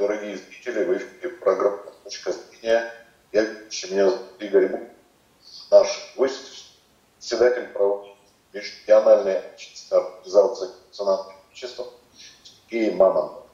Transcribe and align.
дорогие 0.00 0.38
зрители, 0.38 0.84
в 0.84 0.96
эфире 0.96 1.28
программа 1.34 1.78
«Точка 2.04 2.32
зрения». 2.32 2.90
Я 3.32 3.42
меня 3.42 4.10
зовут 4.10 4.22
Игорь 4.40 4.68
Бу, 4.68 4.80
наш 5.70 6.14
гость, 6.16 6.78
председатель 7.16 7.68
правовой 7.68 8.16
межрегиональной 8.52 9.42
организации 9.90 10.70
национального 10.88 11.34
общества 11.50 11.86
Сергей 12.42 12.94
Мамонтов. 12.94 13.44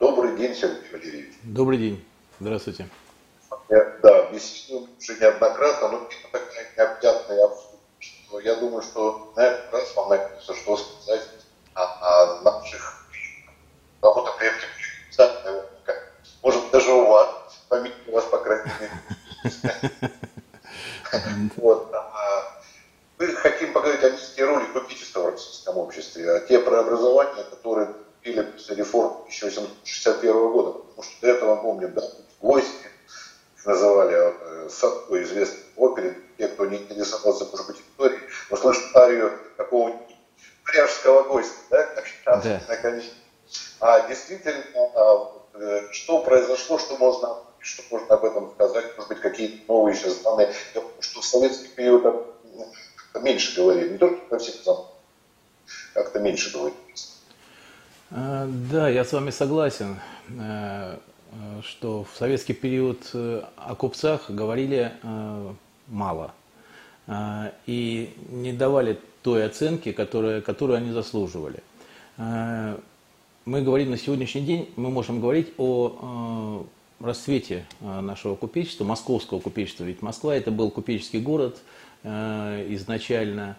Добрый 0.00 0.36
день, 0.36 0.54
Сергей 0.54 0.90
Валерьевич. 0.90 1.34
Добрый 1.44 1.78
день. 1.78 2.04
Здравствуйте. 2.40 2.88
Я, 3.68 3.98
да, 4.02 4.30
беседуем 4.30 4.88
уже 4.98 5.14
неоднократно, 5.14 5.88
но 5.88 6.08
такая 6.32 6.66
необъятная 6.76 7.50
что 8.00 8.40
я 8.40 8.56
думаю, 8.56 8.82
что 8.82 9.32
на 9.36 9.46
этот 9.46 9.72
раз 9.72 9.94
вам 9.94 10.10
найдется 10.10 10.54
что 10.54 10.76
сказать 10.76 11.22
о, 11.74 11.82
о 11.82 12.42
наших 12.42 13.06
кого-то 14.00 14.36
крепких 14.38 14.68
может 16.42 16.70
даже 16.70 16.92
у 16.92 17.06
вас, 17.06 17.28
фамилия 17.68 17.94
у 18.06 18.12
вас, 18.12 18.24
по 18.26 18.38
крайней 18.38 18.70
мере. 18.80 18.92
Вот. 21.56 21.92
А, 21.92 22.62
мы 23.18 23.26
хотим 23.34 23.72
поговорить 23.72 24.04
о 24.04 24.10
низкой 24.10 24.42
роли 24.42 24.64
купечества 24.66 25.20
в 25.22 25.30
российском 25.30 25.76
обществе, 25.78 26.40
о 26.98 27.24
те 27.24 27.30
преобразования, 27.34 27.44
которые 27.44 27.94
были 28.24 28.42
после 28.42 28.76
реформ 28.76 29.12
1861 29.22 30.32
года. 30.52 30.78
Потому 30.78 31.02
что 31.02 31.20
до 31.20 31.28
этого, 31.28 31.56
помним, 31.56 31.94
да, 31.94 32.02
гости 32.40 32.88
называли 33.64 34.16
э, 34.16 34.68
Садко, 34.70 35.22
известный 35.22 35.60
опере, 35.76 36.16
те, 36.38 36.48
кто 36.48 36.66
не 36.66 36.78
интересовался, 36.78 37.46
может 37.46 37.66
быть, 37.66 37.76
историей, 37.76 38.20
услышат 38.50 38.96
арию 38.96 39.32
какого-нибудь 39.56 40.16
пряжского 40.64 41.22
гостя, 41.24 41.54
да, 41.70 41.84
как 41.84 42.42
да. 42.42 42.60
наконец. 42.68 43.04
А 43.80 44.06
действительно, 44.08 44.62
а, 44.94 45.32
э, 45.54 45.88
что 45.92 46.22
произошло, 46.22 46.78
что 46.78 46.96
можно, 46.96 47.36
что 47.60 47.82
можно 47.90 48.14
об 48.14 48.24
этом 48.24 48.52
сказать, 48.54 48.96
может 48.96 49.08
быть, 49.08 49.20
какие-то 49.20 49.72
новые 49.72 49.94
сейчас 49.94 50.16
данные, 50.18 50.52
что 51.00 51.20
в 51.20 51.24
советский 51.24 51.68
период 51.68 52.02
как 53.12 53.22
меньше 53.22 53.56
говорили, 53.56 53.90
не 53.90 53.98
только 53.98 54.24
про 54.26 54.38
всех 54.38 54.56
как-то 56.02 56.20
меньше 56.20 56.52
говорили. 56.52 56.76
А, 58.10 58.48
да, 58.70 58.88
я 58.88 59.04
с 59.04 59.12
вами 59.12 59.30
согласен, 59.30 59.98
э, 60.38 60.96
что 61.62 62.04
в 62.04 62.16
советский 62.16 62.54
период 62.54 63.10
э, 63.14 63.42
о 63.56 63.74
купцах 63.74 64.30
говорили 64.30 64.92
мало 65.88 66.32
и 67.66 68.14
не 68.28 68.52
давали 68.52 68.98
той 69.22 69.46
оценки, 69.46 69.92
которую, 69.92 70.42
которую 70.42 70.76
они 70.76 70.92
заслуживали 70.92 71.62
мы 73.48 73.62
говорим 73.62 73.90
на 73.90 73.96
сегодняшний 73.96 74.42
день, 74.42 74.68
мы 74.76 74.90
можем 74.90 75.20
говорить 75.20 75.48
о 75.56 76.66
э, 77.00 77.04
расцвете 77.06 77.64
э, 77.80 78.00
нашего 78.00 78.34
купечества, 78.34 78.84
московского 78.84 79.40
купечества. 79.40 79.84
Ведь 79.84 80.02
Москва 80.02 80.36
это 80.36 80.50
был 80.50 80.70
купеческий 80.70 81.18
город 81.18 81.56
э, 82.02 82.66
изначально. 82.74 83.56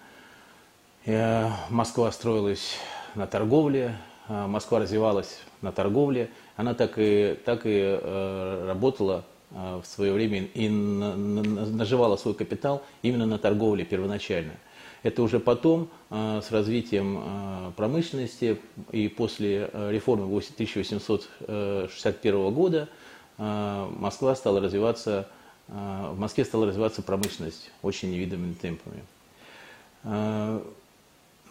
Э, 1.05 1.49
Москва 1.69 2.11
строилась 2.11 2.75
на 3.15 3.25
торговле, 3.25 3.95
э, 4.27 4.47
Москва 4.47 4.79
развивалась 4.79 5.39
на 5.61 5.71
торговле. 5.71 6.29
Она 6.57 6.73
так 6.73 6.95
и, 6.97 7.39
так 7.45 7.61
и 7.65 7.99
э, 8.01 8.65
работала 8.67 9.23
в 9.51 9.83
свое 9.83 10.13
время 10.13 10.43
и 10.43 10.69
на, 10.69 11.15
на, 11.15 11.41
наживала 11.41 12.17
свой 12.17 12.35
капитал 12.35 12.83
именно 13.01 13.25
на 13.25 13.39
торговле 13.39 13.83
первоначально– 13.83 14.53
это 15.01 15.23
уже 15.23 15.39
потом, 15.39 15.87
с 16.09 16.51
развитием 16.51 17.71
промышленности 17.77 18.59
и 18.91 19.07
после 19.07 19.69
реформы 19.73 20.25
1861 20.25 22.53
года, 22.53 22.89
Москва 23.37 24.35
стала 24.35 24.59
развиваться, 24.59 25.29
в 25.67 26.19
Москве 26.19 26.43
стала 26.43 26.65
развиваться 26.67 27.01
промышленность 27.01 27.71
очень 27.81 28.11
невиданными 28.11 28.53
темпами. 28.53 29.01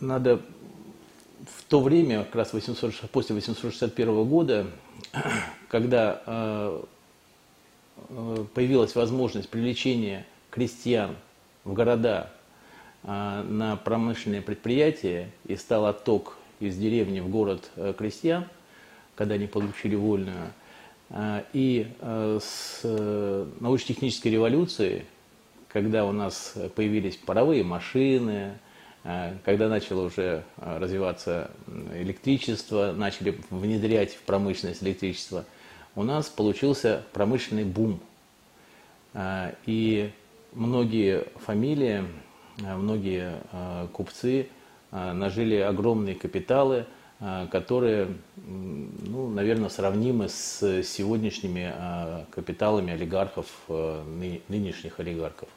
Надо 0.00 0.40
в 1.56 1.64
то 1.68 1.80
время, 1.80 2.24
как 2.24 2.34
раз 2.36 2.52
800, 2.52 2.94
после 3.10 3.34
861 3.34 4.24
года, 4.24 4.66
когда 5.68 6.80
появилась 8.54 8.94
возможность 8.94 9.48
привлечения 9.48 10.24
крестьян 10.50 11.16
в 11.64 11.72
города 11.72 12.30
а, 13.04 13.42
на 13.44 13.76
промышленные 13.76 14.42
предприятия 14.42 15.30
и 15.46 15.56
стал 15.56 15.86
отток 15.86 16.36
из 16.60 16.76
деревни 16.76 17.20
в 17.20 17.28
город 17.28 17.70
э, 17.76 17.94
крестьян, 17.96 18.46
когда 19.14 19.34
они 19.34 19.46
получили 19.46 19.94
вольную. 19.94 20.52
А, 21.10 21.44
и 21.52 21.92
э, 22.00 22.38
с 22.42 22.80
э, 22.82 23.46
научно-технической 23.60 24.32
революцией, 24.32 25.04
когда 25.68 26.04
у 26.04 26.12
нас 26.12 26.54
появились 26.74 27.16
паровые 27.16 27.62
машины, 27.62 28.58
когда 29.44 29.68
начало 29.68 30.06
уже 30.06 30.44
развиваться 30.56 31.50
электричество, 31.94 32.92
начали 32.92 33.38
внедрять 33.50 34.14
в 34.14 34.22
промышленность 34.22 34.82
электричество, 34.82 35.44
у 35.94 36.02
нас 36.02 36.28
получился 36.28 37.04
промышленный 37.12 37.64
бум. 37.64 38.00
И 39.66 40.10
многие 40.52 41.24
фамилии 41.44 42.04
Э, 42.64 42.76
многие 42.76 43.40
э, 43.52 43.88
купцы 43.92 44.48
э, 44.90 45.12
нажили 45.12 45.56
огромные 45.56 46.14
капиталы, 46.14 46.86
которые, 47.50 48.14
ну, 48.36 49.28
наверное, 49.28 49.70
сравнимы 49.70 50.28
с 50.28 50.84
сегодняшними 50.84 51.74
капиталами 52.30 52.92
олигархов, 52.92 53.48
нынешних 53.66 55.00
олигархов. 55.00 55.48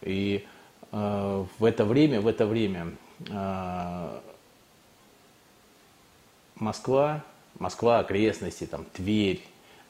И 0.00 0.46
в 0.92 1.64
это 1.64 1.84
время, 1.84 2.20
в 2.20 2.26
это 2.26 2.46
время 2.46 2.92
Москва, 6.56 7.24
Москва, 7.58 8.00
окрестности, 8.00 8.66
там, 8.66 8.84
Тверь 8.92 9.40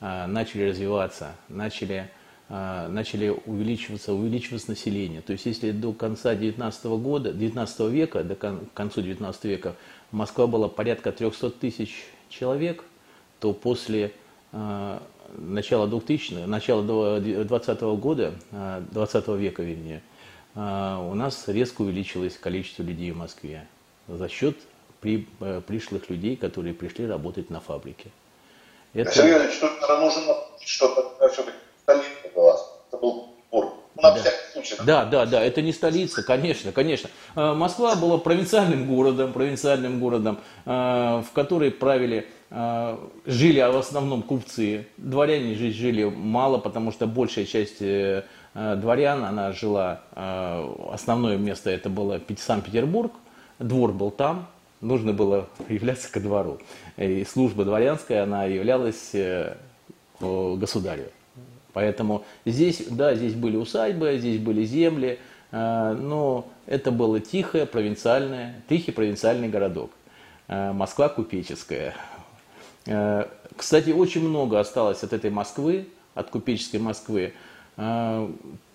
начали 0.00 0.68
развиваться, 0.68 1.34
начали 1.48 2.10
начали 2.50 3.28
увеличиваться, 3.46 4.12
увеличиваться 4.12 4.70
население. 4.70 5.20
То 5.20 5.32
есть 5.32 5.46
если 5.46 5.70
до 5.70 5.92
конца 5.92 6.34
19 6.34 6.84
года, 6.86 7.32
19 7.32 7.80
века, 7.92 8.24
до 8.24 8.34
кон, 8.34 8.66
к 8.66 8.72
концу 8.72 9.02
19 9.02 9.44
века 9.44 9.76
Москва 10.10 10.48
была 10.48 10.68
порядка 10.68 11.12
300 11.12 11.50
тысяч 11.50 12.04
человек, 12.28 12.82
то 13.38 13.52
после 13.52 14.12
э, 14.50 14.98
начала 15.38 15.86
2000 15.86 16.46
начала 16.46 17.20
20 17.20 17.80
года, 18.00 18.34
20 18.50 19.28
века 19.28 19.62
вернее, 19.62 19.98
э, 19.98 20.00
у 20.54 21.14
нас 21.14 21.44
резко 21.46 21.82
увеличилось 21.82 22.36
количество 22.36 22.82
людей 22.82 23.12
в 23.12 23.16
Москве 23.16 23.66
за 24.08 24.28
счет 24.28 24.56
при, 25.00 25.26
э, 25.40 25.60
пришлых 25.66 26.10
людей, 26.10 26.36
которые 26.36 26.74
пришли 26.74 27.06
работать 27.06 27.50
на 27.50 27.60
фабрике. 27.60 28.10
Это... 28.92 29.12
Сергей 29.12 29.38
Ильич, 29.38 29.58
тут 29.58 29.70
нужно 29.88 30.36
что-то 30.60 31.28
все-таки 31.28 31.56
столица 31.82 32.08
была. 32.34 32.60
Это 32.88 32.98
был 32.98 33.30
Петербург. 33.50 33.74
Ну, 33.96 34.02
да. 34.02 34.30
случай. 34.52 34.76
Да, 34.84 35.04
да, 35.04 35.26
да, 35.26 35.42
это 35.42 35.62
не 35.62 35.72
столица, 35.72 36.22
конечно, 36.22 36.72
конечно. 36.72 37.10
Э, 37.36 37.52
Москва 37.52 37.96
была 37.96 38.18
провинциальным 38.18 38.86
городом, 38.86 39.32
провинциальным 39.32 40.00
городом, 40.00 40.38
э, 40.64 40.70
в 40.70 41.26
которой 41.34 41.70
правили, 41.70 42.26
э, 42.50 42.96
жили 43.26 43.60
в 43.60 43.76
основном 43.76 44.22
купцы. 44.22 44.86
Дворяне 44.96 45.54
жили 45.54 46.04
мало, 46.04 46.58
потому 46.58 46.92
что 46.92 47.06
большая 47.06 47.44
часть 47.44 47.82
дворян, 48.54 49.24
она 49.24 49.52
жила, 49.52 50.00
основное 50.92 51.36
место 51.36 51.70
это 51.70 51.88
было 51.88 52.20
Санкт-Петербург, 52.38 53.12
двор 53.58 53.92
был 53.92 54.10
там, 54.10 54.48
нужно 54.80 55.12
было 55.12 55.48
являться 55.68 56.10
ко 56.10 56.20
двору. 56.20 56.58
И 56.96 57.24
служба 57.24 57.64
дворянская, 57.64 58.24
она 58.24 58.44
являлась 58.44 59.14
государю. 60.20 61.10
Поэтому 61.72 62.24
здесь, 62.44 62.82
да, 62.88 63.14
здесь 63.14 63.34
были 63.34 63.56
усадьбы, 63.56 64.16
здесь 64.18 64.40
были 64.40 64.64
земли, 64.64 65.18
э, 65.52 65.96
но 65.98 66.46
это 66.66 66.90
было 66.90 67.20
тихое 67.20 67.66
провинциальное, 67.66 68.62
тихий 68.68 68.92
провинциальный 68.92 69.48
городок. 69.48 69.90
Э, 70.48 70.72
Москва 70.72 71.08
купеческая. 71.08 71.94
Э, 72.86 73.26
кстати, 73.56 73.90
очень 73.90 74.26
много 74.28 74.58
осталось 74.58 75.02
от 75.04 75.12
этой 75.12 75.30
Москвы, 75.30 75.88
от 76.14 76.30
купеческой 76.30 76.80
Москвы. 76.80 77.34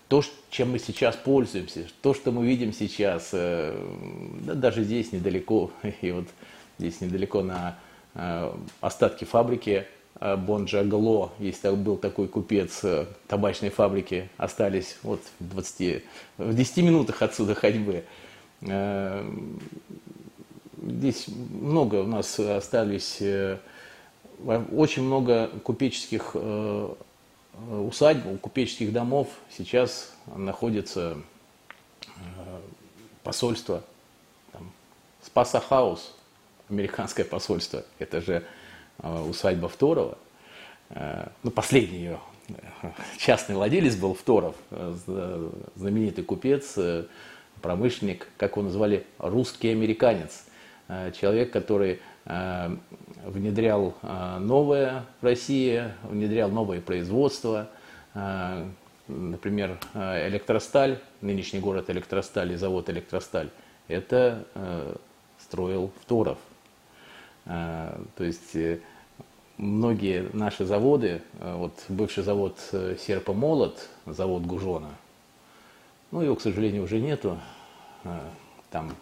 То, 0.08 0.24
чем 0.50 0.72
мы 0.72 0.80
сейчас 0.80 1.16
пользуемся, 1.16 1.88
то, 2.02 2.14
что 2.14 2.32
мы 2.32 2.46
видим 2.46 2.74
сейчас, 2.74 3.30
да, 3.32 4.54
даже 4.54 4.84
здесь 4.84 5.12
недалеко, 5.12 5.72
и 6.02 6.12
вот 6.12 6.28
здесь 6.78 7.02
недалеко 7.02 7.42
на 7.42 7.78
остатки 8.82 9.26
фабрики 9.26 9.86
Э, 10.20 10.38
Бонджагло, 10.38 11.32
есть 11.40 11.64
был 11.66 11.98
такой 11.98 12.28
купец 12.28 12.84
э, 12.84 13.06
табачной 13.28 13.70
фабрики, 13.70 14.30
остались 14.38 14.98
вот 15.04 15.22
в, 15.40 15.50
20, 15.50 16.04
в 16.38 16.54
10 16.54 16.78
минутах 16.78 17.22
отсюда 17.22 17.54
ходьбы. 17.54 18.06
Э, 18.62 19.30
здесь 20.82 21.28
много 21.28 21.96
у 21.96 22.08
нас 22.08 22.40
остались 22.40 23.22
очень 24.72 25.04
много 25.04 25.50
купеческих 25.64 26.36
усадьб, 27.70 28.40
купеческих 28.42 28.92
домов 28.92 29.28
сейчас 29.50 30.14
находится 30.28 31.18
посольство, 33.24 33.84
там, 34.52 34.72
Спаса 35.22 35.60
Хаус, 35.60 36.16
американское 36.70 37.26
посольство, 37.26 37.84
это 38.00 38.22
же 38.22 38.46
усадьба 39.02 39.68
Второго, 39.68 40.18
ну, 41.44 41.52
последний 41.52 41.98
ее 41.98 42.20
частный 43.18 43.56
владелец 43.56 43.96
был 43.96 44.14
Второв, 44.14 44.56
знаменитый 45.76 46.24
купец, 46.24 46.78
промышленник, 47.62 48.28
как 48.38 48.52
его 48.52 48.62
называли, 48.64 49.06
русский 49.18 49.70
американец. 49.70 50.46
Э, 50.88 51.12
человек, 51.20 51.52
который 51.52 51.94
э, 51.94 51.98
внедрял 52.26 53.94
э, 54.02 54.38
новое 54.40 55.06
в 55.22 55.26
России, 55.26 55.92
внедрял 56.04 56.50
новое 56.50 56.82
производство, 56.82 57.70
например, 59.08 59.78
электросталь, 59.94 61.00
нынешний 61.22 61.60
город 61.60 61.90
электросталь 61.90 62.54
и 62.54 62.56
завод 62.56 62.90
электросталь, 62.90 63.50
это 63.90 64.46
строил 65.38 65.92
Второв. 66.02 66.38
То 67.44 67.98
есть 68.18 68.56
многие 69.58 70.30
наши 70.34 70.64
заводы, 70.66 71.22
вот 71.42 71.74
бывший 71.90 72.24
завод 72.24 72.58
Серпомолот, 72.72 73.90
завод 74.06 74.44
Гужона, 74.44 74.92
ну 76.12 76.22
его, 76.22 76.36
к 76.36 76.42
сожалению, 76.42 76.84
уже 76.84 77.02
нету, 77.02 77.38
там 78.72 78.96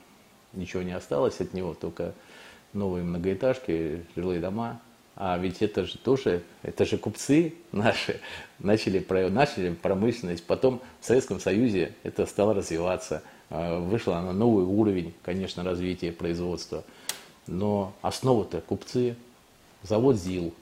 ничего 0.53 0.81
не 0.81 0.93
осталось 0.93 1.39
от 1.39 1.53
него, 1.53 1.75
только 1.75 2.13
новые 2.73 3.03
многоэтажки, 3.03 4.05
жилые 4.15 4.39
дома. 4.39 4.79
А 5.15 5.37
ведь 5.37 5.61
это 5.61 5.85
же 5.85 5.97
тоже, 5.99 6.41
это 6.63 6.85
же 6.85 6.97
купцы 6.97 7.53
наши 7.71 8.19
начали, 8.59 9.05
начали 9.29 9.73
промышленность, 9.73 10.43
потом 10.43 10.81
в 11.01 11.05
Советском 11.05 11.39
Союзе 11.39 11.93
это 12.01 12.25
стало 12.25 12.55
развиваться, 12.55 13.21
а, 13.49 13.79
вышло 13.79 14.15
на 14.21 14.33
новый 14.33 14.65
уровень, 14.65 15.13
конечно, 15.21 15.63
развития 15.63 16.11
производства. 16.11 16.83
Но 17.45 17.93
основа-то 18.01 18.61
купцы, 18.61 19.15
завод 19.83 20.15
ЗИЛ, 20.15 20.53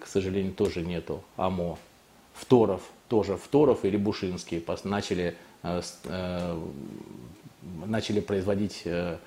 к 0.00 0.06
сожалению, 0.06 0.52
тоже 0.52 0.82
нету, 0.82 1.22
АМО, 1.36 1.78
Второв, 2.34 2.82
тоже 3.08 3.36
Второв 3.36 3.84
и 3.84 3.90
Рябушинский 3.90 4.62
начали, 4.82 5.36
э, 5.62 5.80
э, 6.04 6.62
начали 7.86 8.20
производить 8.20 8.82
э, 8.84 9.18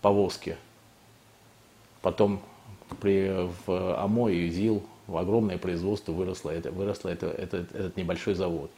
повозки. 0.00 0.56
Потом 2.02 2.40
при, 3.00 3.48
в 3.66 4.02
АМО 4.02 4.28
и 4.30 4.48
ЗИЛ 4.48 4.82
в 5.06 5.16
огромное 5.16 5.58
производство 5.58 6.12
выросло, 6.12 6.50
это, 6.50 6.70
выросло 6.70 7.08
это, 7.08 7.26
это, 7.28 7.56
этот 7.56 7.96
небольшой 7.96 8.34
завод. 8.34 8.70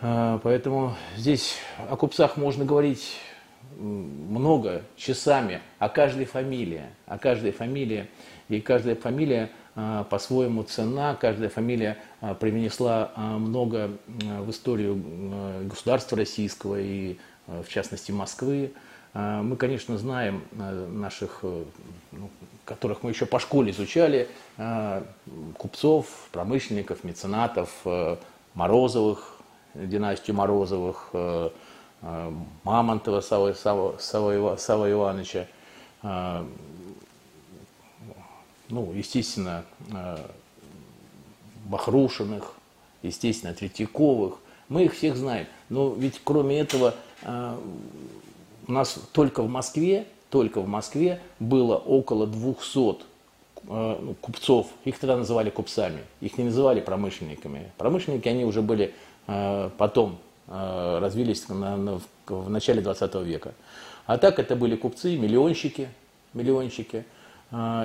А, 0.00 0.40
поэтому 0.42 0.94
здесь 1.16 1.56
о 1.88 1.96
купцах 1.96 2.36
можно 2.36 2.64
говорить 2.64 3.18
много, 3.78 4.82
часами, 4.96 5.60
о 5.78 5.88
каждой 5.88 6.24
фамилии, 6.24 6.82
о 7.06 7.18
каждой 7.18 7.52
фамилии. 7.52 8.08
И 8.48 8.60
каждая 8.60 8.96
фамилия 8.96 9.50
а, 9.76 10.04
по-своему 10.04 10.62
ценна, 10.64 11.16
каждая 11.20 11.50
фамилия 11.50 11.98
а, 12.20 12.34
привнесла 12.34 13.12
много 13.16 13.92
в 14.16 14.50
историю 14.50 15.00
государства 15.64 16.18
российского 16.18 16.80
и 16.80 17.18
в 17.46 17.68
частности 17.68 18.10
Москвы. 18.10 18.72
Э, 19.14 19.42
мы, 19.42 19.56
конечно, 19.56 19.98
знаем 19.98 20.44
э, 20.52 20.86
наших, 20.88 21.40
ну, 21.42 22.30
которых 22.64 23.02
мы 23.02 23.10
еще 23.10 23.26
по 23.26 23.40
школе 23.40 23.72
изучали, 23.72 24.28
купцов, 25.58 26.06
промышленников, 26.30 27.02
меценатов, 27.02 27.84
Морозовых, 28.54 29.40
династию 29.74 30.36
Морозовых, 30.36 31.10
Мамонтова 32.62 33.20
Сава, 33.20 33.52
Сава, 33.54 33.96
Сава, 33.98 34.56
Сава 34.56 34.90
Ивановича, 34.90 35.48
ну, 38.68 38.92
естественно, 38.92 39.64
Бахрушиных, 41.64 42.54
естественно, 43.02 43.54
Третьяковых. 43.54 44.38
Мы 44.68 44.84
их 44.84 44.94
всех 44.94 45.16
знаем. 45.16 45.46
Но 45.68 45.92
ведь 45.94 46.20
кроме 46.24 46.60
этого 46.60 46.94
а, 47.22 47.60
у 48.66 48.72
нас 48.72 48.98
только 49.12 49.42
в 49.42 49.48
Москве, 49.48 50.06
только 50.30 50.60
в 50.60 50.68
Москве 50.68 51.20
было 51.38 51.76
около 51.76 52.26
200 52.26 53.02
а, 53.68 53.98
ну, 54.00 54.14
купцов, 54.14 54.68
их 54.84 54.98
тогда 54.98 55.16
называли 55.16 55.50
купцами, 55.50 56.00
их 56.20 56.38
не 56.38 56.44
называли 56.44 56.80
промышленниками. 56.80 57.70
Промышленники, 57.78 58.28
они 58.28 58.44
уже 58.44 58.62
были 58.62 58.94
а, 59.26 59.70
потом, 59.78 60.18
развились 60.48 61.48
на, 61.48 61.76
на, 61.76 62.00
в 62.26 62.50
начале 62.50 62.82
20 62.82 63.14
века. 63.22 63.54
А 64.06 64.18
так 64.18 64.38
это 64.38 64.56
были 64.56 64.76
купцы, 64.76 65.16
миллионщики, 65.16 65.88
миллионщики. 66.34 67.06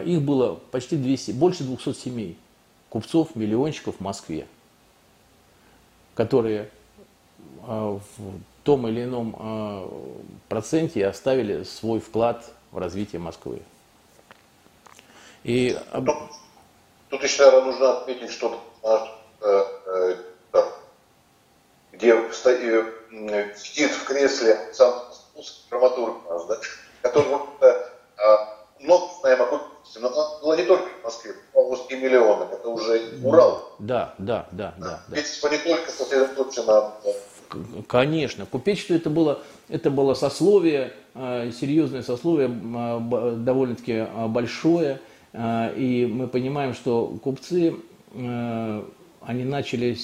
Их 0.06 0.22
было 0.22 0.56
почти 0.72 0.98
200, 0.98 1.32
больше 1.32 1.64
200 1.64 1.94
семей, 1.94 2.38
купцов, 2.90 3.36
миллионщиков 3.36 3.98
в 3.98 4.00
Москве, 4.02 4.48
которые 6.16 6.72
в 7.62 8.02
том 8.68 8.86
или 8.86 9.06
ином 9.06 9.34
э, 9.40 9.88
проценте 10.50 11.08
оставили 11.08 11.64
свой 11.64 12.02
вклад 12.02 12.44
в 12.72 12.78
развитие 12.78 13.22
Москвы. 13.22 13.62
И... 15.46 15.74
Тут, 15.94 16.18
тут 17.10 17.24
еще, 17.24 17.46
наверное, 17.46 17.72
нужно 17.72 17.98
отметить, 18.00 18.30
что 18.30 18.62
э, 18.84 18.98
э, 19.42 20.16
где 21.94 22.14
сидит 23.56 23.92
в 23.92 24.04
кресле 24.04 24.60
сам 24.74 25.02
драматург 25.69 26.18
наш, 26.30 26.42
да, 26.50 26.60
который 27.04 27.40
много 28.80 29.12
знаем 29.22 29.42
о 29.44 29.62
но 29.96 30.10
она 30.10 30.40
была 30.42 30.58
не 30.58 30.64
только 30.64 30.90
в 31.00 31.04
Москве, 31.06 31.34
Павловские 31.54 32.00
миллионы, 32.02 32.44
это 32.52 32.68
уже 32.68 33.18
Урал. 33.24 33.74
Да, 33.80 34.14
да, 34.18 34.46
да, 34.52 34.74
да. 34.78 35.00
да. 35.08 35.16
Ведь 35.16 35.42
не 35.50 35.58
только 35.58 35.90
сосредоточено 35.90 36.94
Конечно, 37.88 38.46
купечество 38.46 38.94
это 38.94 39.10
было, 39.10 39.42
это 39.70 39.90
было 39.90 40.14
сословие, 40.14 40.94
э, 41.16 41.52
серьезное 41.52 42.04
сословие, 42.04 42.50
э, 42.50 43.36
довольно-таки 43.38 43.94
э, 43.94 44.28
большое, 44.28 45.00
и 45.34 46.10
мы 46.12 46.28
понимаем, 46.28 46.74
что 46.74 47.19
купцы, 47.21 47.76
они 48.16 49.44
начали 49.44 49.95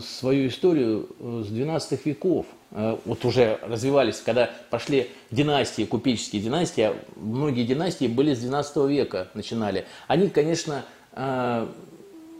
свою 0.00 0.48
историю 0.48 1.08
с 1.18 1.48
12 1.48 2.06
веков, 2.06 2.46
вот 2.70 3.24
уже 3.24 3.58
развивались, 3.62 4.20
когда 4.24 4.50
пошли 4.70 5.08
династии, 5.32 5.84
купеческие 5.84 6.40
династии, 6.40 6.82
а 6.82 6.96
многие 7.16 7.64
династии 7.64 8.06
были 8.06 8.34
с 8.34 8.38
12 8.40 8.88
века 8.88 9.28
начинали. 9.34 9.86
Они, 10.06 10.28
конечно, 10.28 10.84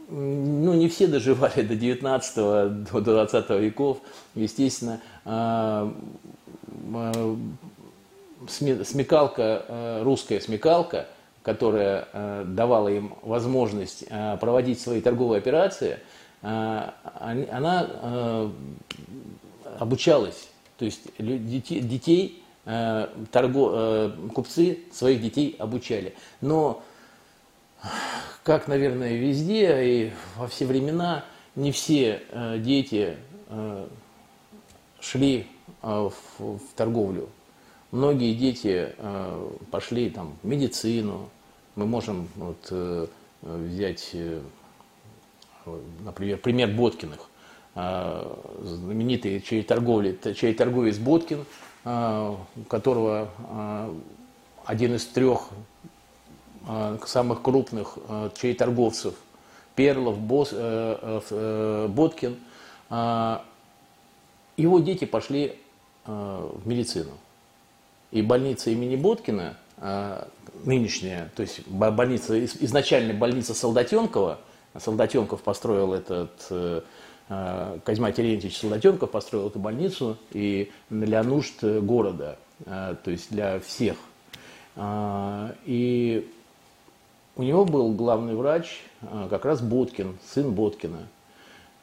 ну, 0.09 0.73
не 0.73 0.89
все 0.89 1.07
доживали 1.07 1.61
до 1.61 1.75
19 1.75 2.35
до 2.35 3.01
20 3.01 3.49
веков. 3.51 3.99
Естественно, 4.35 5.01
а, 5.25 5.93
а, 6.93 7.37
смекалка, 8.47 9.65
а, 9.67 10.03
русская 10.03 10.39
смекалка, 10.39 11.07
которая 11.41 12.07
давала 12.45 12.87
им 12.87 13.15
возможность 13.21 14.05
проводить 14.39 14.79
свои 14.79 15.01
торговые 15.01 15.39
операции, 15.39 15.99
она 16.41 18.49
обучалась. 19.77 20.47
То 20.77 20.85
есть 20.85 21.01
детей, 21.19 22.41
купцы 24.33 24.79
своих 24.93 25.21
детей 25.21 25.57
обучали. 25.59 26.13
Но 26.39 26.81
как, 28.43 28.67
наверное, 28.67 29.15
везде 29.15 29.83
и 29.83 30.11
во 30.37 30.47
все 30.47 30.65
времена, 30.65 31.25
не 31.55 31.71
все 31.71 32.21
э, 32.29 32.57
дети 32.59 33.17
э, 33.49 33.87
шли 34.99 35.47
э, 35.81 36.09
в, 36.39 36.59
торговлю. 36.75 37.29
Многие 37.91 38.33
дети 38.33 38.89
пошли 39.69 40.09
там, 40.09 40.35
в 40.41 40.47
медицину. 40.47 41.29
Мы 41.75 41.85
можем 41.85 42.27
вот, 42.37 42.73
взять, 43.43 44.15
например, 45.99 46.39
пример 46.39 46.69
Боткиных. 46.69 47.29
Знаменитый 47.75 49.41
чей, 49.41 49.61
торговли, 49.61 50.17
чей 50.33 50.55
торговец 50.55 50.97
Боткин, 50.97 51.45
э, 51.85 52.35
которого 52.67 53.29
один 54.65 54.95
из 54.95 55.05
трех 55.05 55.49
самых 57.05 57.41
крупных 57.41 57.97
э, 58.07 58.29
чей 58.35 58.53
торговцев, 58.53 59.15
Перлов, 59.75 60.17
Бос, 60.17 60.49
э, 60.51 61.87
Боткин, 61.89 62.37
его 64.55 64.79
дети 64.79 65.05
пошли 65.05 65.57
в 66.05 66.61
медицину. 66.65 67.11
И 68.11 68.21
больница 68.21 68.69
имени 68.69 68.95
Боткина 68.95 69.57
нынешняя, 70.63 71.31
то 71.35 71.41
есть 71.41 71.67
больница, 71.67 72.43
изначально 72.45 73.15
больница 73.15 73.55
Солдатенкова, 73.55 74.39
Солдатенков 74.77 75.41
построил 75.41 75.93
этот, 75.93 76.31
э, 76.49 76.81
э, 77.29 77.79
Козьма 77.83 78.11
Терентьевич 78.11 78.57
Солдатенков 78.57 79.11
построил 79.11 79.47
эту 79.47 79.59
больницу 79.59 80.17
и 80.31 80.71
для 80.89 81.23
нужд 81.23 81.63
города, 81.63 82.37
э, 82.65 82.95
то 83.03 83.11
есть 83.11 83.31
для 83.31 83.59
всех. 83.59 83.97
А, 84.75 85.53
и 85.65 86.31
у 87.35 87.43
него 87.43 87.65
был 87.65 87.93
главный 87.93 88.35
врач 88.35 88.81
как 89.29 89.45
раз 89.45 89.61
Боткин, 89.61 90.17
сын 90.25 90.51
Боткина. 90.51 91.07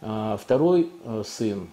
А, 0.01 0.37
второй 0.37 0.91
сын 1.25 1.69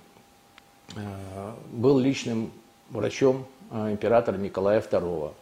был 1.71 1.99
личным 1.99 2.51
врачом 2.89 3.45
императора 3.71 4.37
Николая 4.37 4.81
II 4.81 5.33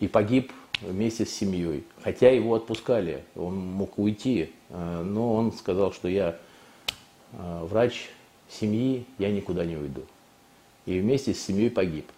и 0.00 0.08
погиб 0.08 0.52
вместе 0.82 1.24
с 1.24 1.30
семьей. 1.34 1.84
Хотя 2.02 2.30
его 2.30 2.54
отпускали, 2.54 3.24
он 3.36 3.56
мог 3.58 3.98
уйти, 3.98 4.50
э, 4.68 5.02
но 5.02 5.34
он 5.34 5.52
сказал, 5.52 5.92
что 5.92 6.08
я 6.08 6.36
э, 7.32 7.64
врач 7.64 8.08
семьи, 8.48 9.06
я 9.18 9.30
никуда 9.30 9.64
не 9.64 9.76
уйду. 9.76 10.02
И 10.86 10.98
вместе 10.98 11.34
с 11.34 11.42
семьей 11.42 11.70
погиб. 11.70 12.10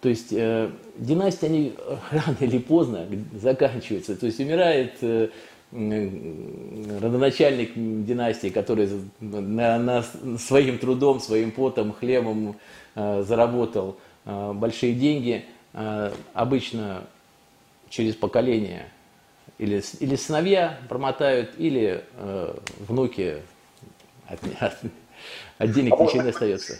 То 0.00 0.08
есть 0.08 0.32
э, 0.32 0.70
династии, 0.96 1.46
они 1.46 1.74
рано 2.10 2.36
или 2.40 2.58
поздно 2.58 3.06
заканчиваются. 3.34 4.16
То 4.16 4.26
есть 4.26 4.40
умирает 4.40 4.94
э, 5.02 5.28
родоначальник 5.72 7.72
династии, 7.74 8.48
который 8.48 8.88
на, 9.20 9.78
на 9.78 10.04
своим 10.38 10.78
трудом, 10.78 11.20
своим 11.20 11.50
потом, 11.50 11.92
хлебом 11.92 12.56
э, 12.94 13.22
заработал 13.26 13.98
э, 14.24 14.52
большие 14.54 14.94
деньги. 14.94 15.44
Э, 15.74 16.10
обычно 16.32 17.04
через 17.90 18.14
поколение. 18.14 18.88
Или, 19.58 19.82
или 20.00 20.16
сыновья 20.16 20.78
промотают, 20.88 21.50
или 21.58 22.04
э, 22.14 22.54
внуки 22.78 23.42
от, 24.28 24.40
от, 24.60 24.78
от 25.58 25.72
денег 25.72 25.94
а 25.98 26.04
ничего 26.04 26.22
не 26.22 26.30
остается. 26.30 26.78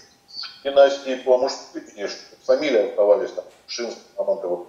Династии 0.65 1.17
по 1.25 1.39
мужской 1.39 1.81
линии, 1.81 2.09
фамилии 2.49 2.89
оставались 2.89 3.31
там, 3.33 3.45
Шинский, 3.67 4.01
Мамонтова, 4.17 4.67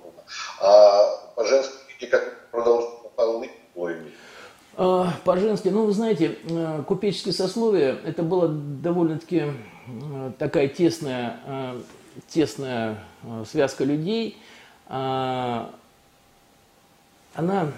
а 0.61 1.31
по 1.35 1.45
женской 1.45 1.79
линии 1.99 2.11
как 2.11 2.51
продолжили 2.51 2.99
а, 4.81 5.11
По-женски, 5.25 5.67
ну, 5.67 5.85
вы 5.85 5.91
знаете, 5.91 6.37
э, 6.49 6.83
купеческие 6.87 7.33
сословия, 7.33 7.97
это 8.05 8.23
была 8.23 8.47
довольно-таки 8.47 9.43
э, 9.43 10.31
такая 10.39 10.69
тесная, 10.69 11.41
э, 11.45 11.81
тесная 12.29 13.03
связка 13.51 13.83
людей, 13.83 14.37
а, 14.87 15.69
она 17.33 17.73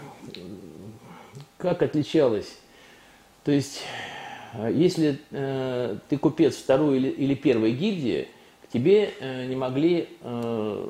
как 1.57 1.81
отличалась? 1.81 2.55
То 3.43 3.51
есть, 3.51 3.81
если 4.69 5.19
ты 6.09 6.17
купец 6.17 6.55
второй 6.55 6.99
или, 6.99 7.33
первой 7.33 7.71
гильдии, 7.71 8.27
тебе 8.71 9.13
э, 9.19 9.45
не 9.47 9.55
могли 9.55 10.09
э, 10.21 10.87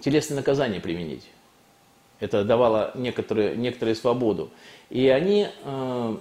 телесное 0.00 0.36
наказание 0.36 0.80
применить. 0.80 1.28
Это 2.20 2.44
давало 2.44 2.92
некоторые, 2.94 3.56
некоторую 3.56 3.94
свободу. 3.96 4.50
И 4.90 5.08
они, 5.08 5.48
э, 5.64 6.16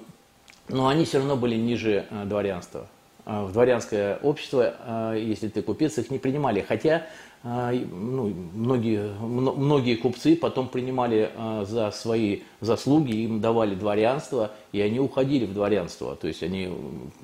но 0.69 0.87
они 0.87 1.05
все 1.05 1.19
равно 1.19 1.35
были 1.35 1.55
ниже 1.55 2.05
дворянства. 2.25 2.87
Э, 3.25 3.43
в 3.45 3.53
дворянское 3.53 4.17
общество, 4.17 5.15
если 5.15 5.47
ты 5.47 5.61
купец, 5.61 5.97
их 5.97 6.11
не 6.11 6.19
принимали. 6.19 6.61
Хотя 6.61 6.97
а, 6.97 7.07
ну, 7.43 8.33
многие, 8.53 9.11
многие 9.19 9.95
купцы 9.95 10.37
потом 10.37 10.69
принимали 10.69 11.29
а, 11.35 11.65
за 11.65 11.91
свои 11.91 12.43
заслуги, 12.61 13.11
им 13.15 13.41
давали 13.41 13.75
дворянство, 13.75 14.51
и 14.71 14.79
они 14.79 15.01
уходили 15.01 15.45
в 15.45 15.53
дворянство. 15.53 16.15
То 16.15 16.27
есть 16.27 16.41
они 16.41 16.69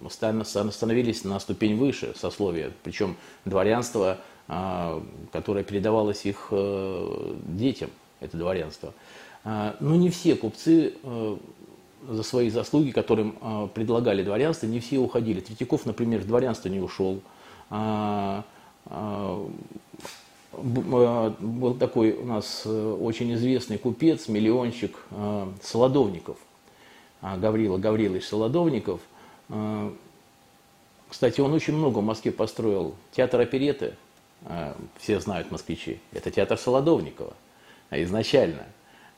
становились 0.09 1.23
на 1.23 1.39
ступень 1.39 1.77
выше 1.77 2.13
сословия. 2.17 2.71
Причем 2.83 3.15
дворянство, 3.45 4.17
а, 4.49 5.01
которое 5.31 5.63
передавалось 5.63 6.25
их 6.25 6.47
э, 6.51 7.35
детям, 7.45 7.89
это 8.19 8.35
дворянство. 8.35 8.93
Но 9.45 9.95
не 9.95 10.09
все 10.09 10.35
купцы 10.35 10.95
э, 11.01 11.37
за 12.09 12.23
свои 12.23 12.49
заслуги, 12.49 12.91
которым 12.91 13.69
предлагали 13.73 14.21
дворянство, 14.21 14.67
не 14.67 14.81
все 14.81 14.97
уходили. 14.97 15.39
Третьяков, 15.39 15.85
например, 15.85 16.19
в 16.19 16.27
дворянство 16.27 16.67
не 16.67 16.81
ушел. 16.81 17.21
А, 18.85 19.47
был 20.51 21.75
такой 21.75 22.13
у 22.13 22.25
нас 22.25 22.63
э, 22.65 22.97
очень 22.99 23.33
известный 23.35 23.77
купец, 23.77 24.27
миллионщик 24.27 24.97
а, 25.11 25.51
Солодовников, 25.61 26.37
Гаврила 27.21 27.77
Гаврилович 27.77 28.25
Солодовников. 28.25 29.01
Кстати, 31.09 31.41
он 31.41 31.53
очень 31.53 31.75
много 31.75 31.99
в 31.99 32.03
Москве 32.03 32.31
построил. 32.31 32.95
Театр 33.11 33.41
опереты, 33.41 33.95
все 34.99 35.19
знают 35.19 35.51
москвичи, 35.51 35.99
это 36.13 36.31
театр 36.31 36.57
Солодовникова 36.57 37.33
изначально. 37.91 38.63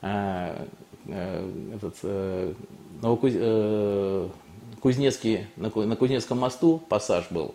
Этот, 0.00 1.96
э, 2.02 2.54
Кузнецкий, 4.80 5.46
на 5.56 5.70
Кузнецком 5.70 6.38
мосту 6.38 6.78
пассаж 6.88 7.26
был, 7.30 7.54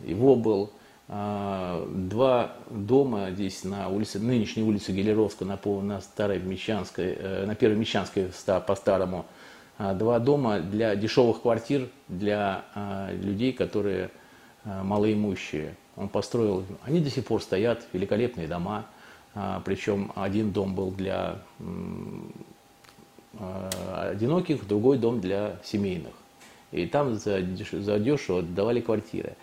его 0.00 0.36
был 0.36 0.70
два 1.12 2.52
дома 2.70 3.30
здесь 3.32 3.64
на 3.64 3.88
улице, 3.88 4.18
нынешней 4.18 4.62
улице 4.62 4.92
Гелеровска, 4.92 5.44
на, 5.44 5.58
на 5.82 6.00
старой 6.00 6.38
Мещанской, 6.38 7.14
э, 7.18 7.44
на 7.44 7.54
первой 7.54 7.76
Мещанской 7.76 8.30
по-старому, 8.66 9.26
а, 9.76 9.92
два 9.92 10.18
дома 10.18 10.60
для 10.60 10.96
дешевых 10.96 11.42
квартир 11.42 11.88
для 12.08 12.64
а, 12.74 13.12
людей, 13.12 13.52
которые 13.52 14.10
малоимущие. 14.64 15.76
Он 15.96 16.08
построил, 16.08 16.64
они 16.84 17.00
до 17.00 17.10
сих 17.10 17.26
пор 17.26 17.42
стоят, 17.42 17.84
великолепные 17.92 18.46
дома, 18.46 18.86
причем 19.64 20.12
один 20.14 20.52
дом 20.52 20.76
был 20.76 20.92
для 20.92 21.38
одиноких, 23.92 24.68
другой 24.68 24.98
дом 24.98 25.20
для 25.20 25.56
семейных. 25.64 26.12
И 26.70 26.86
там 26.86 27.16
за, 27.16 27.40
за 27.72 27.98
дешево 27.98 28.42
давали 28.42 28.80
квартиры. 28.80 29.34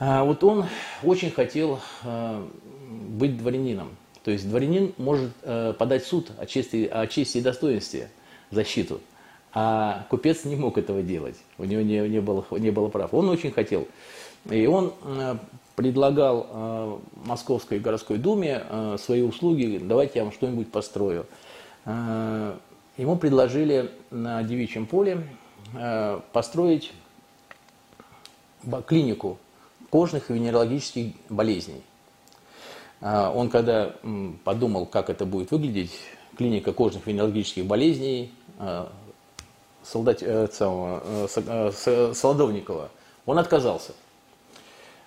А, 0.00 0.24
вот 0.24 0.42
он 0.42 0.64
очень 1.02 1.30
хотел 1.30 1.78
а, 2.04 2.48
быть 2.88 3.36
дворянином. 3.36 3.96
То 4.24 4.30
есть 4.30 4.48
дворянин 4.48 4.92
может 4.98 5.30
э, 5.42 5.72
подать 5.78 6.04
суд 6.04 6.30
о 6.38 6.44
чести, 6.44 6.86
о 6.90 7.06
чести 7.06 7.38
и 7.38 7.40
достоинстве, 7.40 8.10
защиту, 8.50 9.00
а 9.54 10.06
купец 10.10 10.44
не 10.44 10.56
мог 10.56 10.76
этого 10.76 11.00
делать, 11.00 11.36
у 11.56 11.64
него 11.64 11.80
не, 11.80 12.06
не, 12.06 12.20
было, 12.20 12.44
не 12.50 12.70
было 12.70 12.88
прав. 12.88 13.14
Он 13.14 13.30
очень 13.30 13.50
хотел. 13.50 13.88
И 14.50 14.66
он 14.66 14.92
э, 15.04 15.36
предлагал 15.74 16.46
э, 16.50 16.98
Московской 17.24 17.78
городской 17.78 18.18
думе 18.18 18.62
свои 18.98 19.22
услуги, 19.22 19.80
давайте 19.82 20.18
я 20.18 20.24
вам 20.24 20.32
что-нибудь 20.32 20.70
построю. 20.70 21.26
Ему 21.86 23.16
предложили 23.16 23.90
на 24.10 24.42
Девичьем 24.42 24.84
поле 24.84 25.26
построить 26.32 26.92
клинику 28.86 29.38
кожных 29.90 30.30
и 30.30 30.34
венерологических 30.34 31.12
болезней. 31.28 31.82
А, 33.00 33.32
он 33.32 33.50
когда 33.50 33.94
подумал, 34.44 34.86
как 34.86 35.10
это 35.10 35.26
будет 35.26 35.50
выглядеть, 35.50 35.92
клиника 36.36 36.72
кожных 36.72 37.06
венерологических 37.06 37.66
болезней 37.66 38.32
а, 38.58 38.90
солдат, 39.82 40.22
э, 40.22 40.48
самого, 40.52 41.02
э, 41.04 41.72
э, 41.86 42.12
Солодовникова, 42.14 42.90
он 43.26 43.38
отказался. 43.38 43.92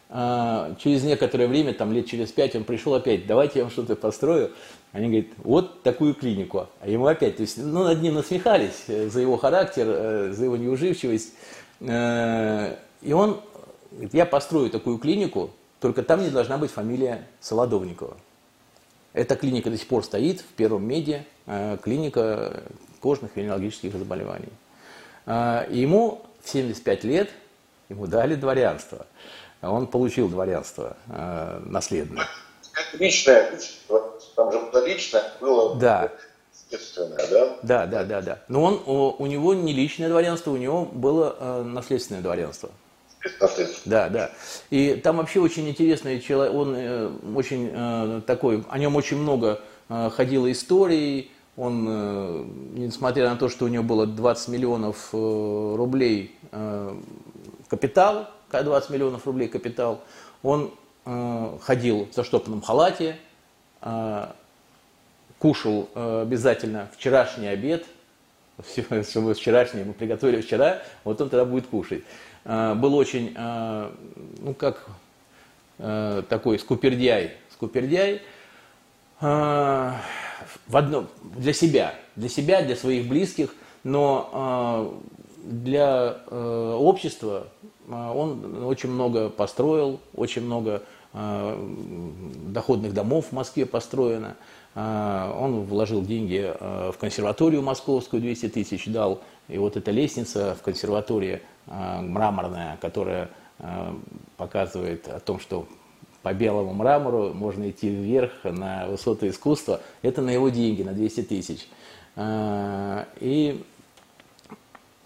А, 0.09 0.75
через 0.79 1.03
некоторое 1.03 1.47
время, 1.47 1.73
там 1.73 1.91
лет 1.91 2.05
через 2.05 2.31
пять, 2.31 2.55
он 2.55 2.63
пришел 2.63 2.93
опять, 2.93 3.25
давайте 3.25 3.59
я 3.59 3.65
вам 3.65 3.71
что-то 3.71 3.95
построю. 3.95 4.51
Они 4.91 5.07
говорят, 5.07 5.27
вот 5.37 5.81
такую 5.81 6.13
клинику. 6.13 6.67
А 6.81 6.87
ему 6.87 7.07
опять, 7.07 7.37
то 7.37 7.41
есть, 7.41 7.57
ну, 7.57 7.83
над 7.83 7.99
ним 8.01 8.13
насмехались 8.13 8.85
за 8.87 9.19
его 9.19 9.37
характер, 9.37 10.31
за 10.31 10.43
его 10.43 10.55
неуживчивость. 10.55 11.33
И 11.81 13.11
он 13.11 13.41
Говорит, 13.93 14.13
я 14.13 14.25
построю 14.25 14.71
такую 14.71 14.97
клинику, 14.97 15.51
только 15.79 16.01
там 16.01 16.23
не 16.23 16.29
должна 16.29 16.57
быть 16.57 16.71
фамилия 16.71 17.27
Солодовникова. 17.39 18.17
Эта 19.13 19.35
клиника 19.35 19.69
до 19.69 19.77
сих 19.77 19.87
пор 19.87 20.03
стоит 20.03 20.41
в 20.41 20.47
первом 20.55 20.87
меди, 20.87 21.25
э, 21.45 21.77
клиника 21.81 22.63
кожных 22.99 23.37
и 23.37 23.41
венерологических 23.41 23.93
заболеваний. 23.93 24.49
Э, 25.27 25.67
и 25.69 25.77
ему 25.77 26.25
в 26.41 26.49
75 26.49 27.03
лет 27.03 27.29
ему 27.89 28.07
дали 28.07 28.33
дворянство. 28.33 29.05
Он 29.61 29.85
получил 29.85 30.27
дворянство 30.27 30.97
э, 31.09 31.61
наследное. 31.65 32.25
Личное, 32.93 33.51
там 34.35 34.51
же 34.51 34.59
было 34.59 34.87
личное, 34.87 35.23
было 35.39 35.75
да. 35.75 36.11
естественное, 36.51 37.27
да? 37.29 37.57
Да, 37.61 37.85
да, 37.85 38.03
да, 38.03 38.21
да. 38.21 38.39
Но 38.47 38.63
он, 38.63 38.81
у, 38.87 39.15
у 39.19 39.27
него 39.27 39.53
не 39.53 39.73
личное 39.73 40.09
дворянство, 40.09 40.49
у 40.49 40.57
него 40.57 40.85
было 40.85 41.63
наследственное 41.63 42.23
дворянство. 42.23 42.71
Да, 43.85 44.09
да. 44.09 44.31
И 44.69 44.95
там 44.95 45.17
вообще 45.17 45.39
очень 45.39 45.67
интересный 45.67 46.19
человек, 46.19 46.53
он 46.53 46.75
э, 46.75 47.11
очень 47.35 47.69
э, 47.73 48.21
такой, 48.25 48.63
о 48.69 48.77
нем 48.77 48.95
очень 48.95 49.17
много 49.17 49.61
ходило 49.89 50.49
историей, 50.51 51.29
он, 51.55 52.73
несмотря 52.73 53.29
на 53.29 53.35
то, 53.35 53.49
что 53.49 53.65
у 53.65 53.67
него 53.67 53.83
было 53.83 54.07
20 54.07 54.47
миллионов 54.47 55.09
рублей 55.11 56.35
капитал, 57.67 58.29
20 58.49 58.89
миллионов 58.89 59.27
рублей 59.27 59.49
капитал, 59.49 60.01
он 60.41 60.71
ходил 61.03 62.07
в 62.09 62.15
заштопанном 62.15 62.61
халате, 62.61 63.17
кушал 65.37 65.89
обязательно 65.93 66.89
вчерашний 66.95 67.47
обед, 67.47 67.85
все, 68.63 69.03
что 69.03 69.21
мы 69.21 69.33
вчерашнее 69.33 69.85
мы 69.85 69.93
приготовили 69.93 70.41
вчера, 70.41 70.81
вот 71.03 71.19
он 71.21 71.29
тогда 71.29 71.45
будет 71.45 71.67
кушать. 71.67 72.03
Был 72.45 72.95
очень, 72.95 73.33
ну 73.35 74.53
как, 74.53 74.85
такой 75.77 76.59
скупердяй, 76.59 77.31
скупердяй, 77.51 78.21
в 79.19 79.97
одно, 80.71 81.07
для 81.37 81.53
себя, 81.53 81.95
для 82.15 82.29
себя, 82.29 82.61
для 82.61 82.75
своих 82.75 83.07
близких, 83.07 83.55
но 83.83 85.01
для 85.43 86.17
общества 86.27 87.47
он 87.89 88.63
очень 88.65 88.89
много 88.89 89.29
построил, 89.29 89.99
очень 90.15 90.41
много 90.41 90.83
доходных 91.13 92.93
домов 92.93 93.27
в 93.29 93.31
Москве 93.31 93.65
построено. 93.65 94.35
Он 94.75 95.61
вложил 95.61 96.01
деньги 96.01 96.53
в 96.59 96.95
консерваторию 96.99 97.61
московскую, 97.61 98.21
200 98.21 98.49
тысяч 98.49 98.87
дал. 98.87 99.21
И 99.47 99.57
вот 99.57 99.77
эта 99.77 99.91
лестница 99.91 100.55
в 100.59 100.63
консерватории 100.63 101.41
мраморная, 101.67 102.77
которая 102.81 103.29
показывает 104.37 105.07
о 105.07 105.19
том, 105.19 105.39
что 105.39 105.67
по 106.21 106.33
белому 106.33 106.73
мрамору 106.73 107.33
можно 107.33 107.69
идти 107.69 107.89
вверх 107.89 108.31
на 108.43 108.87
высоты 108.87 109.29
искусства. 109.29 109.81
Это 110.01 110.21
на 110.21 110.31
его 110.31 110.49
деньги, 110.49 110.83
на 110.83 110.93
200 110.93 111.23
тысяч. 111.23 111.67
И 112.17 113.63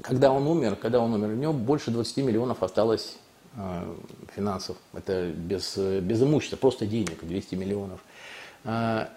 когда 0.01 0.31
он 0.31 0.47
умер, 0.47 0.75
когда 0.75 0.99
он 0.99 1.13
умер, 1.13 1.29
у 1.29 1.35
него 1.35 1.53
больше 1.53 1.91
20 1.91 2.17
миллионов 2.17 2.61
осталось 2.61 3.17
э, 3.55 3.95
финансов. 4.35 4.77
Это 4.93 5.31
без, 5.31 5.75
без 5.77 6.21
имущества, 6.21 6.57
просто 6.57 6.85
денег, 6.85 7.23
200 7.23 7.55
миллионов. 7.55 7.99
Э, 8.63 9.07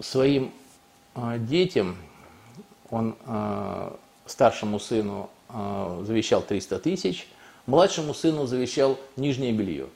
своим 0.00 0.52
э, 1.16 1.38
детям 1.38 1.96
он 2.90 3.16
э, 3.26 3.90
старшему 4.30 4.78
сыну 4.78 5.30
э, 5.48 6.02
завещал 6.06 6.42
300 6.42 6.78
тысяч, 6.78 7.28
младшему 7.66 8.14
сыну 8.14 8.46
завещал 8.46 8.98
нижнее 9.16 9.52
белье. 9.52 9.86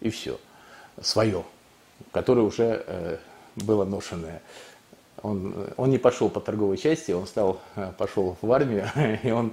И 0.00 0.10
все. 0.10 0.38
Свое, 1.00 1.44
которое 2.12 2.42
уже 2.42 2.84
э, 2.86 3.18
было 3.56 3.84
ношенное 3.84 4.42
он, 5.22 5.54
он 5.76 5.90
не 5.90 5.98
пошел 5.98 6.28
по 6.28 6.40
торговой 6.40 6.76
части, 6.76 7.12
он 7.12 7.26
стал, 7.26 7.60
пошел 7.98 8.36
в 8.40 8.52
армию, 8.52 8.88
и 9.22 9.30
он 9.30 9.52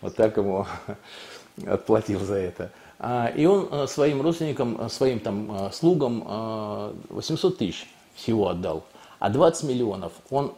вот 0.00 0.16
так 0.16 0.36
ему 0.36 0.66
отплатил 1.66 2.20
за 2.20 2.36
это. 2.36 2.70
А, 2.98 3.26
и 3.34 3.46
он 3.46 3.68
э, 3.70 3.86
своим 3.86 4.22
родственникам, 4.22 4.80
э, 4.80 4.88
своим 4.88 5.20
там 5.20 5.66
э, 5.66 5.70
слугам 5.72 6.94
800 7.08 7.58
тысяч 7.58 7.88
всего 8.14 8.48
отдал, 8.48 8.84
а 9.18 9.30
20 9.30 9.68
миллионов 9.68 10.12
он 10.30 10.52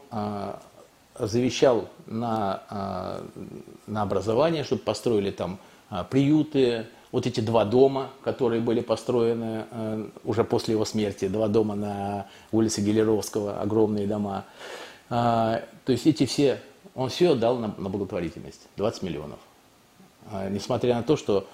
завещал 1.19 1.89
на, 2.07 3.21
на 3.87 4.03
образование, 4.03 4.65
чтобы 4.65 4.83
построили 4.83 5.31
там 5.31 5.59
приюты, 6.11 6.87
вот 7.13 7.27
эти 7.27 7.39
два 7.39 7.65
дома, 7.65 8.11
которые 8.25 8.61
были 8.61 8.81
построены 8.81 9.67
э, 9.71 10.09
уже 10.25 10.43
после 10.43 10.75
его 10.75 10.85
смерти, 10.85 11.29
два 11.29 11.47
дома 11.47 11.77
на 11.77 12.27
улице 12.51 12.81
Гелеровского, 12.81 13.61
огромные 13.61 14.09
дома. 14.09 14.45
То 15.09 15.63
есть 15.87 16.07
эти 16.07 16.27
все, 16.27 16.61
он 16.97 17.11
все 17.11 17.33
отдал 17.33 17.59
на, 17.59 17.73
на 17.79 17.89
благотворительность, 17.89 18.63
20 18.77 19.03
миллионов. 19.03 19.39
Несмотря 20.51 20.97
на 20.97 21.05
то, 21.05 21.17
что 21.17 21.47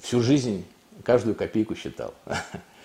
всю 0.00 0.22
жизнь 0.22 0.64
каждую 1.02 1.34
копейку 1.34 1.74
считал. 1.74 2.14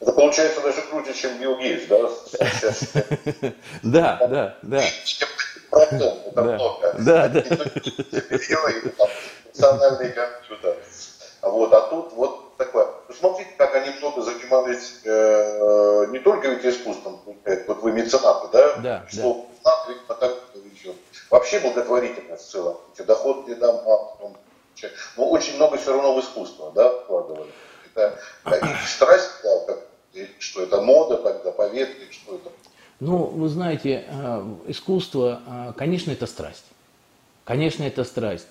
Это 0.00 0.12
получается 0.12 0.60
даже 0.62 0.82
круче, 0.82 1.14
чем 1.14 1.38
Билл 1.38 1.58
Гейтс, 1.58 1.86
да? 3.82 4.18
Да, 4.18 4.26
да, 4.26 4.58
да. 4.62 4.82
Процент, 5.70 6.26
это 6.26 6.42
много. 6.42 6.94
Да, 6.98 7.28
да 7.28 7.42
функциональный 9.58 10.12
компьютер. 10.12 10.76
Вот, 11.42 11.72
а 11.72 11.80
тут 11.88 12.12
вот 12.12 12.56
такое. 12.56 12.88
Смотрите, 13.18 13.50
как 13.56 13.74
они 13.74 13.90
много 13.98 14.22
занимались 14.22 15.00
э, 15.04 16.06
не 16.10 16.18
только 16.18 16.48
ведь 16.48 16.64
искусством, 16.64 17.20
вот 17.24 17.82
вы 17.82 17.92
меценаты, 17.92 18.48
да? 18.52 18.76
Да. 18.76 19.04
Что 19.08 19.46
да. 19.64 19.84
видимо, 19.88 20.14
так 20.14 20.36
еще. 20.72 20.94
Вообще 21.30 21.60
благотворительность 21.60 22.48
в 22.48 22.50
целом. 22.50 22.78
Эти 22.94 23.04
доходные 23.04 23.56
дома, 23.56 23.78
потом, 23.82 24.36
но 25.16 25.28
очень 25.30 25.56
много 25.56 25.76
все 25.76 25.92
равно 25.92 26.14
в 26.14 26.20
искусство, 26.20 26.72
да, 26.74 26.90
вкладывали. 27.00 27.50
Это 28.44 28.66
их 28.66 28.88
страсть, 28.88 29.30
как, 29.42 29.78
что 30.38 30.62
это 30.62 30.80
мода 30.80 31.16
тогда, 31.16 31.52
поветрие, 31.52 32.10
что 32.10 32.36
это? 32.36 32.50
Ну, 33.00 33.24
вы 33.24 33.48
знаете, 33.48 34.04
э, 34.08 34.56
искусство, 34.66 35.40
э, 35.46 35.72
конечно, 35.76 36.10
это 36.10 36.26
страсть. 36.26 36.64
Конечно, 37.44 37.82
это 37.84 38.04
страсть. 38.04 38.48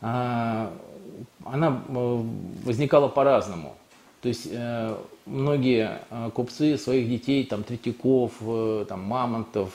Она 0.00 1.82
э, 1.88 2.22
возникала 2.64 3.08
по-разному. 3.08 3.74
То 4.22 4.28
есть 4.28 4.48
э, 4.50 4.96
многие 5.26 6.00
э, 6.10 6.30
купцы 6.34 6.78
своих 6.78 7.08
детей, 7.08 7.44
там 7.44 7.62
Третьяков, 7.62 8.32
там 8.88 9.02
Мамонтов, 9.02 9.72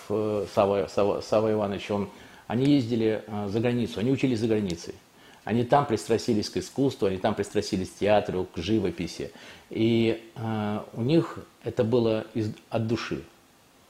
Сава, 0.54 0.88
Сава, 0.88 1.22
Сава 1.22 1.52
Иванович, 1.52 1.92
он, 1.92 2.10
они 2.48 2.66
ездили 2.66 3.24
за 3.48 3.60
границу, 3.60 4.00
они 4.00 4.12
учились 4.12 4.40
за 4.40 4.48
границей. 4.48 4.96
Они 5.44 5.64
там 5.64 5.86
пристрастились 5.86 6.50
к 6.50 6.58
искусству, 6.58 7.08
они 7.08 7.18
там 7.18 7.36
пристрастились 7.36 7.90
к 7.90 8.00
театру, 8.00 8.48
к 8.54 8.58
живописи. 8.58 9.32
И 9.70 10.24
э, 10.36 10.80
у 10.94 11.02
них 11.02 11.40
это 11.64 11.84
было 11.84 12.26
из, 12.34 12.54
от 12.70 12.88
души. 12.88 13.24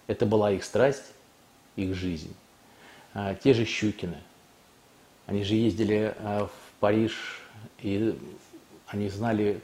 Это 0.08 0.26
была 0.26 0.52
их 0.52 0.63
страсть, 0.63 1.13
их 1.76 1.94
жизнь. 1.94 2.34
А, 3.13 3.36
те 3.36 3.54
же 3.54 3.66
Щукины– 3.66 4.18
они 5.26 5.44
же 5.44 5.56
ездили 5.56 6.13
э, 6.18 6.48
в 6.48 6.80
Париж, 6.80 7.42
и 7.82 8.18
они 8.88 9.10
знали 9.10 9.62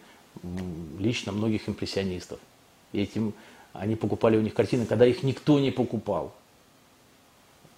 лично 0.97 1.31
многих 1.31 1.67
импрессионистов. 1.67 2.39
И 2.93 3.01
этим 3.01 3.33
они 3.73 3.95
покупали 3.95 4.37
у 4.37 4.41
них 4.41 4.53
картины, 4.53 4.85
когда 4.85 5.05
их 5.05 5.21
никто 5.23 5.59
не 5.59 5.71
покупал. 5.71 6.33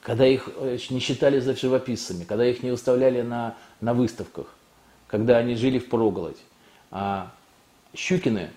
Когда 0.01 0.25
их 0.25 0.49
э, 0.57 0.77
не 0.89 0.99
считали 0.99 1.39
за 1.39 1.55
живописцами, 1.55 2.23
когда 2.23 2.45
их 2.45 2.63
не 2.63 2.71
выставляли 2.71 3.21
на, 3.21 3.55
на 3.81 3.93
выставках, 3.93 4.47
когда 5.07 5.37
они 5.37 5.55
жили 5.55 5.79
в 5.79 5.89
проголодь. 5.89 6.39
А 6.89 7.31
Щукины 7.95 8.49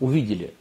увидели 0.00 0.54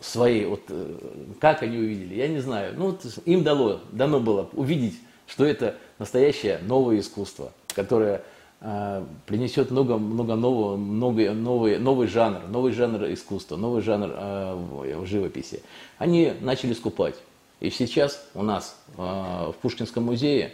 свои, 0.00 0.46
вот 0.46 0.62
э, 0.68 0.96
как 1.40 1.62
они 1.62 1.76
увидели, 1.76 2.14
я 2.14 2.28
не 2.28 2.40
знаю. 2.40 2.74
Ну, 2.76 2.86
вот 2.92 3.04
им 3.26 3.44
дало, 3.44 3.80
дано 3.92 4.20
было 4.20 4.48
увидеть 4.54 4.98
что 5.30 5.44
это 5.44 5.76
настоящее 5.98 6.58
новое 6.62 6.98
искусство, 6.98 7.52
которое 7.74 8.22
э, 8.60 9.04
принесет 9.26 9.70
много, 9.70 9.96
много 9.96 10.34
нового, 10.34 10.76
много, 10.76 11.32
новый, 11.32 11.78
новый 11.78 12.08
жанр, 12.08 12.48
новый 12.48 12.72
жанр 12.72 13.04
искусства, 13.12 13.56
новый 13.56 13.80
жанр 13.80 14.10
э, 14.12 14.54
в, 14.54 15.06
живописи. 15.06 15.62
Они 15.98 16.32
начали 16.40 16.72
скупать. 16.72 17.14
И 17.60 17.70
сейчас 17.70 18.24
у 18.34 18.42
нас 18.42 18.76
э, 18.96 19.00
в 19.00 19.54
Пушкинском 19.60 20.04
музее 20.04 20.52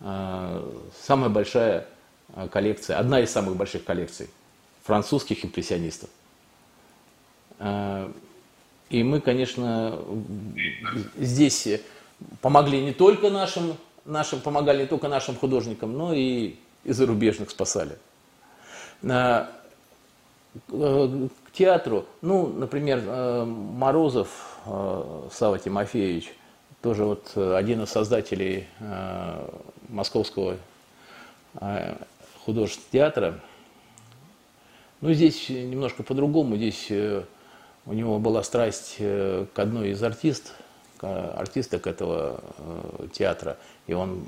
э, 0.00 0.70
самая 1.02 1.28
большая 1.28 1.86
коллекция, 2.50 2.98
одна 2.98 3.20
из 3.20 3.30
самых 3.30 3.56
больших 3.56 3.84
коллекций 3.84 4.28
французских 4.82 5.44
импрессионистов. 5.44 6.10
И 7.60 9.02
мы, 9.02 9.20
конечно, 9.20 9.98
здесь 11.16 11.68
помогли 12.40 12.82
не 12.82 12.92
только 12.92 13.30
нашим 13.30 13.76
нашим, 14.06 14.40
помогали 14.40 14.82
не 14.82 14.86
только 14.86 15.08
нашим 15.08 15.36
художникам, 15.36 15.96
но 15.96 16.14
и, 16.14 16.54
и 16.84 16.92
зарубежных 16.92 17.50
спасали. 17.50 17.98
К 19.02 19.48
театру, 21.52 22.06
ну, 22.22 22.46
например, 22.46 23.02
Морозов 23.44 24.58
Сава 25.32 25.58
Тимофеевич, 25.58 26.32
тоже 26.86 27.04
вот 27.04 27.36
один 27.36 27.82
из 27.82 27.88
создателей 27.90 28.68
Московского 29.88 30.56
художественного 32.44 32.92
театра. 32.92 33.40
Ну, 35.00 35.12
здесь 35.12 35.48
немножко 35.48 36.04
по-другому. 36.04 36.54
Здесь 36.54 36.88
у 37.86 37.92
него 37.92 38.20
была 38.20 38.44
страсть 38.44 38.98
к 38.98 39.50
одной 39.56 39.90
из 39.90 40.02
артист, 40.04 40.54
артисток 41.00 41.88
этого 41.88 42.40
театра 43.12 43.56
и 43.88 43.92
он 43.92 44.24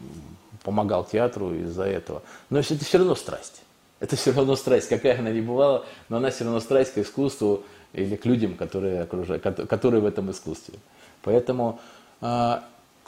помогал 0.64 1.04
театру 1.04 1.54
из-за 1.54 1.84
этого. 1.84 2.24
Но 2.50 2.58
это 2.58 2.84
все 2.84 2.98
равно 2.98 3.14
страсть. 3.14 3.62
Это 4.00 4.16
все 4.16 4.32
равно 4.32 4.56
страсть, 4.56 4.88
какая 4.88 5.16
она 5.16 5.30
ни 5.30 5.40
бывала, 5.40 5.86
но 6.08 6.16
она 6.16 6.30
все 6.30 6.42
равно 6.42 6.58
страсть 6.58 6.94
к 6.94 6.98
искусству. 6.98 7.62
или 7.92 8.16
к 8.16 8.26
людям, 8.26 8.54
которые, 8.54 9.02
окружают, 9.02 9.42
которые 9.42 10.02
в 10.02 10.06
этом 10.06 10.30
искусстве. 10.30 10.74
Поэтому, 11.22 11.80
э, 11.80 11.97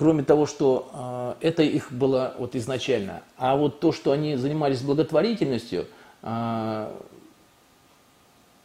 кроме 0.00 0.22
того, 0.22 0.46
что 0.46 1.36
э, 1.40 1.48
это 1.48 1.62
их 1.62 1.92
было 1.92 2.34
вот 2.38 2.56
изначально, 2.56 3.22
а 3.36 3.54
вот 3.54 3.80
то, 3.80 3.92
что 3.92 4.12
они 4.12 4.36
занимались 4.36 4.80
благотворительностью, 4.80 5.86
э, 6.22 6.90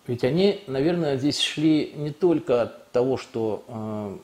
ведь 0.08 0.24
они, 0.24 0.64
наверное, 0.68 1.18
здесь 1.18 1.42
шли 1.42 1.92
не 1.98 2.12
только 2.12 2.62
от 2.62 2.92
того, 2.94 3.18
что 3.18 4.20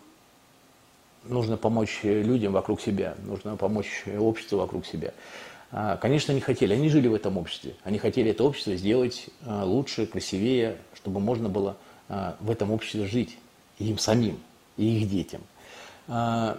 нужно 1.25 1.57
помочь 1.57 1.99
людям 2.03 2.53
вокруг 2.53 2.79
себя, 2.79 3.15
нужно 3.25 3.57
помочь 3.57 4.05
обществу 4.19 4.59
вокруг 4.59 4.85
себя. 4.85 5.13
А, 5.71 5.97
конечно, 5.97 6.33
они 6.33 6.39
хотели, 6.39 6.73
они 6.73 6.87
жили 6.87 7.07
в 7.07 7.15
этом 7.15 7.37
обществе. 7.37 7.73
Они 7.83 7.97
хотели 7.97 8.29
это 8.29 8.43
общество 8.43 8.75
сделать 8.75 9.27
лучше, 9.43 10.05
красивее, 10.05 10.77
чтобы 10.93 11.19
можно 11.19 11.49
было 11.49 11.77
в 12.07 12.51
этом 12.51 12.71
обществе 12.71 13.07
жить 13.07 13.37
им 13.79 13.97
самим, 13.97 14.37
и 14.77 14.99
их 14.99 15.09
детям. 15.09 15.41
А, 16.07 16.57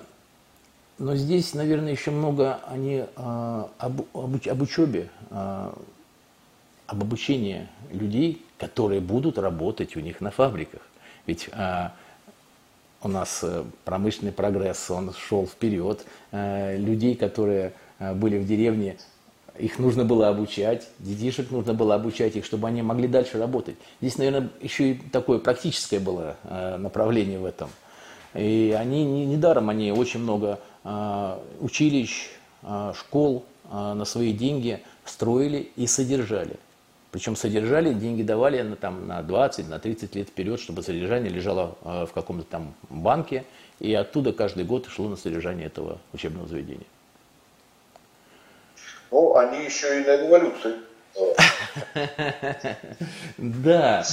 но 0.98 1.16
здесь, 1.16 1.54
наверное, 1.54 1.92
еще 1.92 2.10
много 2.10 2.60
они 2.68 3.04
об, 3.16 4.02
об 4.14 4.62
учебе, 4.62 5.08
об 5.30 7.02
обучении 7.02 7.68
людей, 7.90 8.44
которые 8.58 9.00
будут 9.00 9.38
работать 9.38 9.96
у 9.96 10.00
них 10.00 10.20
на 10.20 10.30
фабриках. 10.30 10.82
Ведь 11.26 11.48
а, 11.52 11.92
у 13.02 13.08
нас 13.08 13.40
э, 13.42 13.64
промышленный 13.84 14.32
прогресс, 14.32 14.90
он 14.90 15.12
шел 15.12 15.46
вперед. 15.46 16.04
А, 16.30 16.76
людей, 16.76 17.14
которые 17.14 17.72
а, 17.98 18.14
были 18.14 18.38
в 18.38 18.46
деревне, 18.46 18.96
их 19.58 19.78
нужно 19.78 20.04
было 20.04 20.28
обучать, 20.28 20.88
детишек 20.98 21.50
нужно 21.50 21.74
было 21.74 21.94
обучать 21.94 22.36
их, 22.36 22.44
чтобы 22.44 22.68
они 22.68 22.82
могли 22.82 23.06
дальше 23.06 23.38
работать. 23.38 23.76
Здесь, 24.00 24.16
наверное, 24.18 24.48
еще 24.60 24.92
и 24.92 24.94
такое 24.94 25.38
практическое 25.38 26.00
было 26.00 26.36
а, 26.44 26.78
направление 26.78 27.38
в 27.38 27.44
этом. 27.44 27.70
И 28.34 28.74
они 28.78 29.04
недаром, 29.26 29.68
они 29.68 29.92
очень 29.92 30.20
много 30.20 30.58
а, 30.84 31.42
училищ, 31.60 32.30
а, 32.62 32.94
школ 32.94 33.44
а, 33.70 33.94
на 33.94 34.04
свои 34.04 34.32
деньги 34.32 34.82
строили 35.04 35.70
и 35.76 35.86
содержали. 35.86 36.56
Причем 37.10 37.36
содержали, 37.36 37.92
деньги 37.92 38.22
давали 38.22 38.62
на, 38.62 38.74
там, 38.74 39.06
на 39.06 39.22
20, 39.22 39.68
на 39.68 39.78
30 39.78 40.14
лет 40.14 40.28
вперед, 40.28 40.58
чтобы 40.58 40.82
содержание 40.82 41.30
лежало 41.30 41.76
э, 41.84 42.06
в 42.08 42.12
каком-то 42.14 42.44
там 42.44 42.74
банке, 42.88 43.44
и 43.80 43.92
оттуда 43.92 44.32
каждый 44.32 44.64
год 44.64 44.86
шло 44.86 45.10
на 45.10 45.16
содержание 45.16 45.66
этого 45.66 45.98
учебного 46.14 46.48
заведения. 46.48 46.86
Ну, 49.10 49.36
они 49.36 49.62
еще 49.62 50.00
и 50.00 50.06
на 50.06 50.16
революции. 50.16 50.74
Да. 53.36 54.04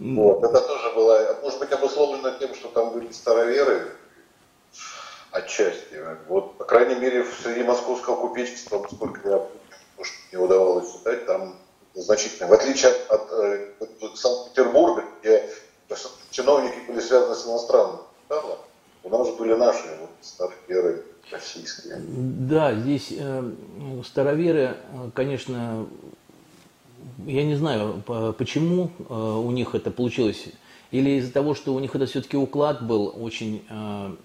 Вот, 0.00 0.42
это 0.42 0.60
тоже 0.62 0.94
было, 0.94 1.38
может 1.42 1.58
быть, 1.58 1.70
обусловлено 1.72 2.30
тем, 2.38 2.54
что 2.54 2.68
там 2.68 2.90
были 2.92 3.12
староверы, 3.12 3.92
отчасти. 5.30 6.02
Вот, 6.26 6.56
по 6.56 6.64
крайней 6.64 6.94
мере, 6.94 7.26
среди 7.42 7.62
московского 7.62 8.16
купечества, 8.16 8.86
сколько 8.90 9.28
я 9.28 9.36
то, 9.38 10.04
что 10.04 10.14
мне 10.32 10.42
удавалось 10.42 10.90
читать, 10.90 11.26
там 11.26 11.54
значительно. 11.92 12.48
В 12.48 12.54
отличие 12.54 12.92
от, 12.92 13.30
от, 13.30 13.82
от 13.82 14.18
Санкт-Петербурга, 14.18 15.04
где 15.20 15.46
чиновники 16.30 16.86
были 16.88 17.00
связаны 17.00 17.34
с 17.34 17.46
иностранным 17.46 18.00
капиталом, 18.28 18.58
у 19.02 19.08
нас 19.10 19.28
были 19.36 19.52
наши 19.52 19.86
вот, 20.00 20.10
староверы 20.22 21.04
российские. 21.30 21.96
Да, 21.98 22.74
здесь 22.74 23.12
э, 23.18 23.52
староверы, 24.04 24.78
конечно, 25.14 25.86
я 27.26 27.44
не 27.44 27.54
знаю, 27.54 28.02
почему 28.38 28.90
э, 28.98 29.14
у 29.14 29.50
них 29.50 29.74
это 29.74 29.90
получилось. 29.90 30.46
Или 30.90 31.18
из-за 31.18 31.32
того, 31.32 31.54
что 31.54 31.74
у 31.74 31.80
них 31.80 31.94
это 31.94 32.06
все-таки 32.06 32.36
уклад 32.36 32.84
был 32.84 33.14
очень, 33.16 33.62
э, 33.68 34.16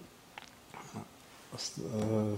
э, 1.78 2.36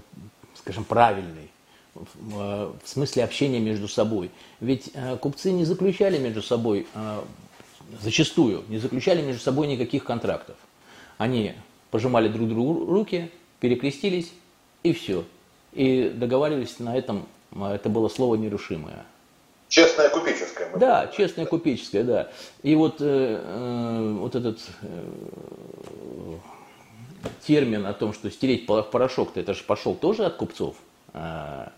скажем, 0.56 0.84
правильный 0.84 1.50
в 1.96 2.76
смысле 2.86 3.24
общения 3.24 3.60
между 3.60 3.88
собой. 3.88 4.30
Ведь 4.60 4.92
купцы 5.20 5.52
не 5.52 5.66
заключали 5.66 6.20
между 6.20 6.44
собой, 6.44 6.86
зачастую, 8.00 8.66
не 8.68 8.78
заключали 8.78 9.24
между 9.24 9.42
собой 9.42 9.66
никаких 9.66 10.04
контрактов. 10.04 10.58
Они 11.18 11.54
пожимали 11.90 12.28
друг 12.28 12.50
другу 12.50 12.86
руки, 12.86 13.32
перекрестились 13.60 14.32
и 14.84 14.94
все. 14.94 15.26
И 15.74 16.10
договаривались 16.10 16.78
на 16.78 16.96
этом, 16.96 17.26
это 17.60 17.90
было 17.90 18.10
слово 18.10 18.36
нерушимое. 18.36 19.04
Честное 19.70 20.10
купеческое. 20.10 20.70
Да, 20.78 21.08
честное 21.08 21.46
купеческое, 21.46 22.04
да. 22.04 22.30
И 22.64 22.76
вот, 22.76 22.98
э, 23.00 24.16
вот 24.20 24.36
этот 24.36 24.60
э, 24.82 26.38
термин 27.46 27.86
о 27.86 27.94
том, 27.94 28.14
что 28.14 28.32
стереть 28.32 28.66
порошок-то, 28.66 29.40
это 29.40 29.54
же 29.54 29.64
пошел 29.64 29.94
тоже 29.96 30.26
от 30.26 30.36
купцов. 30.36 30.76
А, 31.14 31.74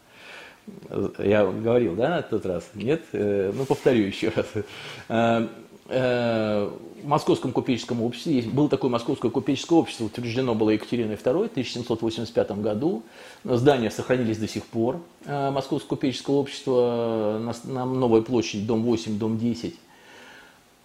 я 1.17 1.45
говорил, 1.45 1.95
да, 1.95 2.09
на 2.09 2.21
тот 2.21 2.45
раз? 2.45 2.69
Нет? 2.75 3.03
Э, 3.13 3.51
ну, 3.53 3.65
повторю 3.65 4.05
еще 4.05 4.31
раз. 4.35 5.47
Э, 5.89 6.69
э, 6.69 6.69
в 7.03 7.07
Московском 7.07 7.53
купеческом 7.53 8.01
обществе, 8.01 8.41
было 8.41 8.67
такое 8.67 8.91
Московское 8.91 9.31
купеческое 9.31 9.79
общество, 9.79 10.05
утверждено 10.05 10.53
было 10.53 10.71
Екатериной 10.71 11.15
II 11.15 11.47
в 11.47 11.51
1785 11.51 12.51
году. 12.61 13.03
Здания 13.45 13.89
сохранились 13.89 14.37
до 14.37 14.47
сих 14.47 14.65
пор. 14.65 14.99
Московское 15.25 15.89
купеческое 15.89 16.35
общество 16.35 17.39
на, 17.39 17.71
на 17.71 17.85
Новой 17.85 18.21
площади, 18.21 18.65
дом 18.65 18.83
8, 18.83 19.17
дом 19.17 19.37
10. 19.37 19.75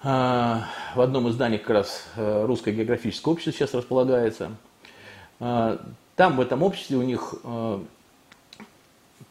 В 0.02 0.66
одном 0.94 1.28
из 1.28 1.34
зданий 1.34 1.58
как 1.58 1.70
раз 1.70 2.06
Русское 2.16 2.72
географическое 2.72 3.32
общество 3.32 3.52
сейчас 3.52 3.74
располагается. 3.74 4.52
Там, 5.40 6.36
в 6.36 6.40
этом 6.40 6.62
обществе, 6.62 6.96
у 6.96 7.02
них 7.02 7.34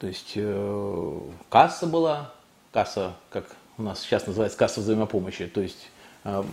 то 0.03 0.07
есть 0.07 0.33
э, 0.35 1.19
касса 1.49 1.87
была, 1.87 2.33
касса, 2.73 3.13
как 3.29 3.55
у 3.77 3.83
нас 3.83 4.01
сейчас 4.01 4.27
называется, 4.27 4.57
касса 4.57 4.81
взаимопомощи. 4.81 5.47
То 5.47 5.61
есть 5.61 5.89
э, 6.23 6.43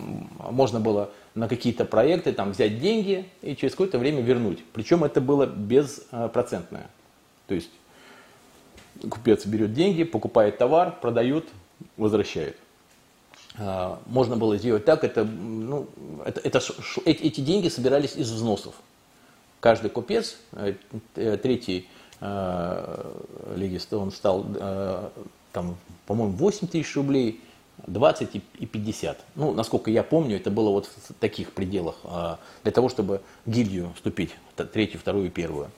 можно 0.49 0.79
было 0.79 1.11
на 1.35 1.47
какие-то 1.47 1.85
проекты 1.85 2.33
там 2.33 2.51
взять 2.51 2.79
деньги 2.79 3.29
и 3.41 3.55
через 3.55 3.73
какое-то 3.73 3.99
время 3.99 4.21
вернуть. 4.21 4.63
Причем 4.73 5.03
это 5.03 5.21
было 5.21 5.45
безпроцентное. 5.45 6.89
То 7.47 7.55
есть 7.55 7.69
купец 9.09 9.45
берет 9.45 9.73
деньги, 9.73 10.03
покупает 10.03 10.57
товар, 10.57 10.97
продает, 10.99 11.45
возвращает. 11.97 12.57
Э, 13.57 13.97
можно 14.07 14.35
было 14.35 14.57
сделать 14.57 14.85
так, 14.85 15.03
это, 15.03 15.23
ну, 15.23 15.87
это, 16.25 16.39
это, 16.41 16.59
эти, 17.05 17.41
деньги 17.41 17.69
собирались 17.69 18.15
из 18.15 18.31
взносов. 18.31 18.75
Каждый 19.59 19.91
купец, 19.91 20.37
э, 20.53 20.75
третий 21.15 21.87
Лиги 23.55 23.79
он 23.95 24.11
стал 24.11 24.45
там, 25.51 25.77
по-моему, 26.05 26.33
8 26.33 26.67
тысяч 26.67 26.95
рублей, 26.95 27.41
20 27.87 28.35
и 28.59 28.65
50. 28.65 29.19
Ну, 29.35 29.53
насколько 29.53 29.89
я 29.89 30.03
помню, 30.03 30.35
это 30.37 30.51
было 30.51 30.69
вот 30.69 30.85
в 30.85 31.13
таких 31.15 31.53
пределах, 31.53 31.95
э, 32.03 32.35
для 32.63 32.71
того, 32.71 32.89
чтобы 32.89 33.21
гильдию 33.45 33.91
вступить, 33.95 34.35
третью, 34.55 34.99
вторую 34.99 35.31
первую. 35.31 35.69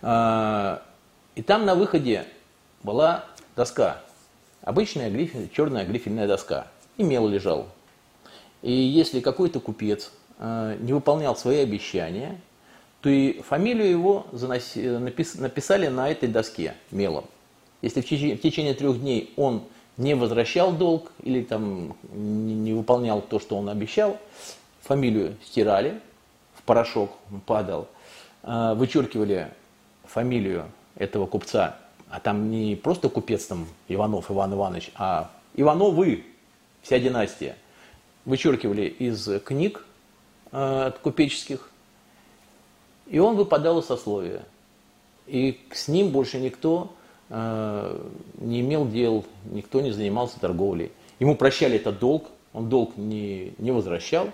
И 0.00 1.42
там 1.42 1.64
на 1.64 1.74
выходе 1.74 2.24
была 2.82 3.24
доска, 3.56 4.00
обычная 4.62 5.10
грифель, 5.10 5.48
черная 5.50 5.84
грифельная 5.84 6.28
доска, 6.28 6.68
и 6.96 7.02
мел 7.02 7.26
лежал. 7.26 7.68
И 8.62 8.72
если 8.72 9.20
какой-то 9.20 9.60
купец 9.60 10.12
не 10.40 10.92
выполнял 10.92 11.36
свои 11.36 11.58
обещания, 11.58 12.40
то 13.00 13.08
и 13.08 13.40
фамилию 13.42 13.88
его 13.88 14.26
заноси, 14.32 14.88
напис, 14.88 15.36
написали 15.36 15.88
на 15.88 16.10
этой 16.10 16.28
доске 16.28 16.74
мелом. 16.90 17.24
Если 17.82 18.00
в 18.00 18.04
течение, 18.04 18.36
в 18.36 18.40
течение 18.40 18.74
трех 18.74 19.00
дней 19.00 19.32
он 19.36 19.62
не 19.96 20.14
возвращал 20.14 20.72
долг 20.72 21.12
или 21.22 21.42
там 21.42 21.96
не, 22.12 22.54
не 22.54 22.72
выполнял 22.72 23.20
то, 23.20 23.38
что 23.38 23.56
он 23.56 23.68
обещал, 23.68 24.16
фамилию 24.82 25.36
стирали, 25.44 26.00
в 26.54 26.62
порошок 26.62 27.10
падал, 27.46 27.88
э, 28.42 28.74
вычеркивали 28.74 29.52
фамилию 30.04 30.70
этого 30.96 31.26
купца, 31.26 31.78
а 32.08 32.20
там 32.20 32.50
не 32.50 32.74
просто 32.74 33.08
купец 33.08 33.46
там 33.46 33.66
Иванов 33.88 34.30
Иван 34.30 34.54
Иванович, 34.54 34.90
а 34.94 35.30
Ивановы, 35.54 36.24
вся 36.82 36.98
династия, 36.98 37.56
вычеркивали 38.24 38.82
из 38.82 39.28
книг 39.44 39.84
э, 40.52 40.92
купеческих, 41.02 41.70
и 43.06 43.18
он 43.18 43.36
выпадал 43.36 43.80
из 43.80 43.86
сословия. 43.86 44.42
И 45.26 45.60
с 45.72 45.88
ним 45.88 46.10
больше 46.10 46.38
никто 46.38 46.92
не 47.30 48.60
имел 48.60 48.88
дел, 48.88 49.24
никто 49.50 49.80
не 49.80 49.90
занимался 49.90 50.40
торговлей. 50.40 50.90
Ему 51.18 51.36
прощали 51.36 51.76
этот 51.76 51.98
долг, 51.98 52.28
он 52.52 52.68
долг 52.68 52.96
не, 52.96 53.52
не 53.58 53.70
возвращал, 53.70 54.30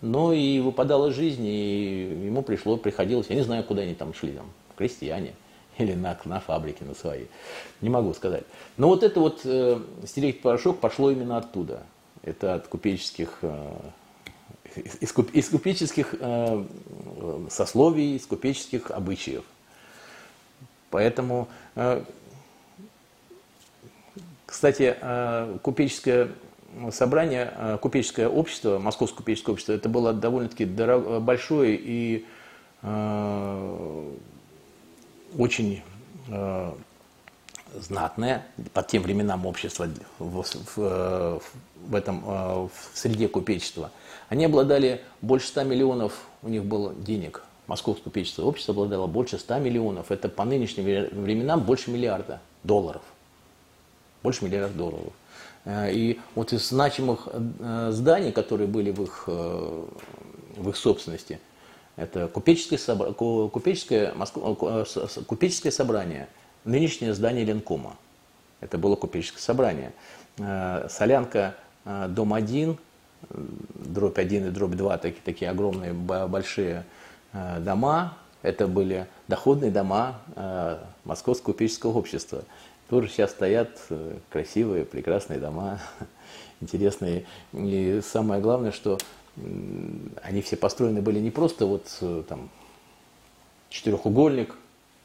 но 0.00 0.32
и 0.32 0.60
выпадала 0.60 1.10
жизнь, 1.10 1.44
и 1.44 2.26
ему 2.26 2.42
пришло, 2.42 2.76
приходилось, 2.76 3.26
я 3.30 3.36
не 3.36 3.42
знаю, 3.42 3.64
куда 3.64 3.82
они 3.82 3.94
там 3.94 4.14
шли, 4.14 4.32
там, 4.32 4.46
крестьяне 4.76 5.32
или 5.78 5.94
на, 5.94 6.16
на 6.24 6.40
фабрике 6.40 6.84
на 6.84 6.94
свои, 6.94 7.24
не 7.80 7.88
могу 7.88 8.14
сказать. 8.14 8.44
Но 8.76 8.88
вот 8.88 9.02
это 9.02 9.18
вот 9.18 9.40
э, 9.44 9.80
стереть 10.06 10.40
порошок 10.42 10.78
пошло 10.78 11.10
именно 11.10 11.38
оттуда. 11.38 11.82
это 12.22 12.54
от 12.54 12.68
купеческих, 12.68 13.40
из, 14.76 15.12
из 15.32 15.48
купеческих 15.48 16.14
сословий, 17.50 18.16
из 18.16 18.26
купеческих 18.26 18.90
обычаев. 18.90 19.44
Поэтому, 20.90 21.48
кстати, 24.46 24.96
купеческое 25.62 26.30
собрание, 26.92 27.78
купеческое 27.82 28.28
общество, 28.28 28.78
Московское 28.78 29.18
купеческое 29.18 29.52
общество, 29.54 29.72
это 29.72 29.88
было 29.88 30.12
довольно-таки 30.12 30.64
большое 30.64 31.76
и 31.80 32.24
очень 35.36 35.82
знатное 37.74 38.46
по 38.72 38.82
тем 38.82 39.02
временам 39.02 39.46
общество 39.46 39.88
в, 40.18 40.44
в, 40.76 41.42
в 41.88 41.94
этом 41.94 42.22
в 42.24 42.70
среде 42.94 43.28
купечества. 43.28 43.90
Они 44.28 44.44
обладали 44.44 45.02
больше 45.22 45.48
100 45.48 45.64
миллионов, 45.64 46.26
у 46.42 46.48
них 46.48 46.64
было 46.64 46.94
денег. 46.94 47.42
Московское 47.66 48.04
купечество 48.04 48.44
общество 48.44 48.72
обладало 48.72 49.06
больше 49.06 49.38
100 49.38 49.58
миллионов. 49.58 50.10
Это 50.12 50.28
по 50.28 50.44
нынешним 50.44 50.84
временам 50.84 51.60
больше 51.62 51.90
миллиарда 51.90 52.40
долларов. 52.62 53.02
Больше 54.26 54.44
миллиарда 54.44 54.76
долларов. 54.76 55.12
Э, 55.66 55.92
и 55.92 56.18
вот 56.34 56.52
из 56.52 56.68
значимых 56.70 57.28
э, 57.30 57.90
зданий, 57.92 58.32
которые 58.32 58.66
были 58.66 58.90
в 58.90 59.04
их, 59.04 59.22
э, 59.28 59.84
в 60.56 60.68
их 60.68 60.76
собственности, 60.76 61.38
это 61.94 62.26
купеческое, 62.26 63.12
купеческое, 63.12 64.12
купеческое 65.28 65.70
собрание– 65.70 66.28
нынешнее 66.64 67.14
здание 67.14 67.44
Ленкома. 67.44 67.94
Это 68.60 68.78
было 68.78 68.96
купеческое 68.96 69.40
собрание. 69.40 69.92
Солянка, 70.88 71.54
дом 71.84 72.34
1, 72.34 72.76
дробь 73.30 74.18
1 74.18 74.48
и 74.48 74.50
дробь 74.50 74.74
2, 74.74 74.98
такие, 74.98 75.22
такие 75.24 75.50
огромные 75.52 75.92
большие 75.92 76.84
дома. 77.32 78.16
Это 78.42 78.66
были 78.66 79.06
доходные 79.28 79.70
дома 79.70 80.18
Московского 81.04 81.52
купеческого 81.52 81.96
общества. 81.96 82.42
Тоже 82.88 83.08
сейчас 83.08 83.30
стоят 83.32 83.80
красивые, 84.30 84.84
прекрасные 84.84 85.40
дома, 85.40 85.80
интересные. 86.60 87.26
И 87.52 88.00
самое 88.04 88.40
главное, 88.40 88.72
что 88.72 88.98
они 90.22 90.40
все 90.42 90.56
построены 90.56 91.02
были 91.02 91.18
не 91.18 91.30
просто 91.30 91.66
вот 91.66 91.86
там 92.28 92.48
четырехугольник, 93.68 94.54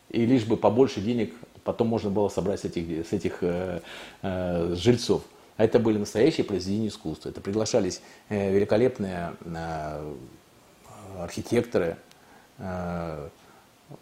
и 0.10 0.26
лишь 0.26 0.46
бы 0.46 0.58
побольше 0.58 1.02
денег 1.02 1.34
потом 1.64 1.88
можно 1.88 2.10
было 2.10 2.30
собрать 2.30 2.60
с 2.62 2.66
этих, 2.66 3.08
с 3.08 3.14
этих 3.14 3.38
э, 3.42 3.82
э, 4.22 4.76
жильцов. 4.76 5.24
А 5.58 5.64
это 5.64 5.80
были 5.80 5.98
настоящие 5.98 6.44
произведения 6.44 6.88
искусства. 6.88 7.30
Это 7.30 7.42
приглашались 7.42 8.02
э, 8.30 8.52
великолепные 8.52 9.34
э, 9.46 10.14
архитекторы, 11.20 11.98
э, 12.58 13.30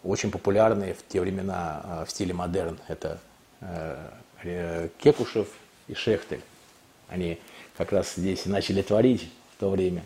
очень 0.04 0.30
популярные 0.30 0.94
в 0.94 1.06
те 1.06 1.20
времена 1.20 1.82
э, 1.84 2.04
в 2.06 2.10
стиле 2.10 2.34
модерн. 2.34 2.78
Это 2.88 3.08
э, 3.08 3.29
Кекушев 4.98 5.48
и 5.88 5.94
Шехтель. 5.94 6.42
Они 7.08 7.38
как 7.76 7.92
раз 7.92 8.14
здесь 8.14 8.46
и 8.46 8.48
начали 8.48 8.82
творить 8.82 9.28
в 9.56 9.60
то 9.60 9.70
время. 9.70 10.02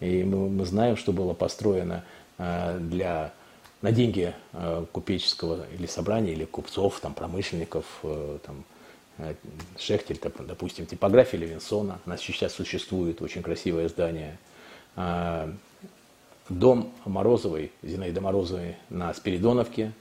И 0.00 0.24
мы, 0.24 0.48
мы 0.48 0.64
знаем, 0.64 0.96
что 0.96 1.12
было 1.12 1.34
построено 1.34 2.04
э, 2.38 2.78
для 2.78 3.32
на 3.82 3.92
деньги 3.92 4.34
э, 4.52 4.84
купеческого 4.92 5.66
или 5.78 5.86
собрания, 5.86 6.32
или 6.32 6.44
купцов, 6.44 6.98
там, 7.00 7.14
промышленников, 7.14 7.84
э, 8.02 8.38
там, 8.44 8.64
э, 9.18 9.34
Шехтель, 9.78 10.18
допустим, 10.40 10.86
типография 10.86 11.38
Левинсона, 11.38 12.00
она 12.04 12.16
сейчас 12.16 12.52
существует, 12.52 13.22
очень 13.22 13.42
красивое 13.42 13.88
здание. 13.88 14.38
Дом 16.48 16.92
Морозовой, 17.04 17.70
Зинаиды 17.82 18.20
Морозовой 18.20 18.76
на 18.88 19.12
Спиридоновке, 19.12 19.92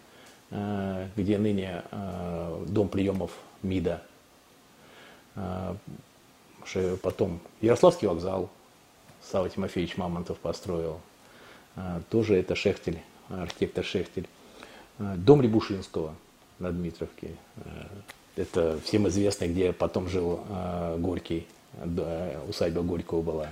где 0.52 1.38
ныне 1.38 1.84
дом 2.68 2.88
приемов 2.88 3.32
МИДа. 3.64 4.02
А, 5.36 5.76
потом 7.02 7.40
Ярославский 7.62 8.08
вокзал 8.08 8.50
Сава 9.22 9.50
Тимофеевич 9.50 9.98
Мамонтов 9.98 10.38
построил. 10.38 11.02
Тоже 12.10 12.36
это 12.38 12.56
Шехтель 12.56 13.02
архитектор 13.30 13.84
Шехтель. 13.84 14.28
Э, 15.00 15.16
дом 15.18 15.42
Рябушинского 15.42 16.16
на 16.60 16.72
Дмитровке. 16.72 17.32
Э, 17.58 17.62
это 18.36 18.80
всем 18.84 19.08
известно, 19.08 19.46
где 19.48 19.74
потом 19.74 20.08
жил 20.08 20.42
э, 20.48 20.98
Горький. 21.00 21.48
Усадьба 22.48 22.82
Горького 22.82 23.22
была 23.22 23.50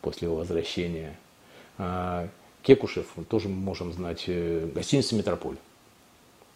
после 0.00 0.26
его 0.28 0.36
возвращения. 0.36 1.18
Кекушев, 2.62 3.06
тоже 3.28 3.48
мы 3.48 3.56
можем 3.56 3.92
знать, 3.92 4.26
гостиница 4.28 5.16
«Метрополь». 5.16 5.56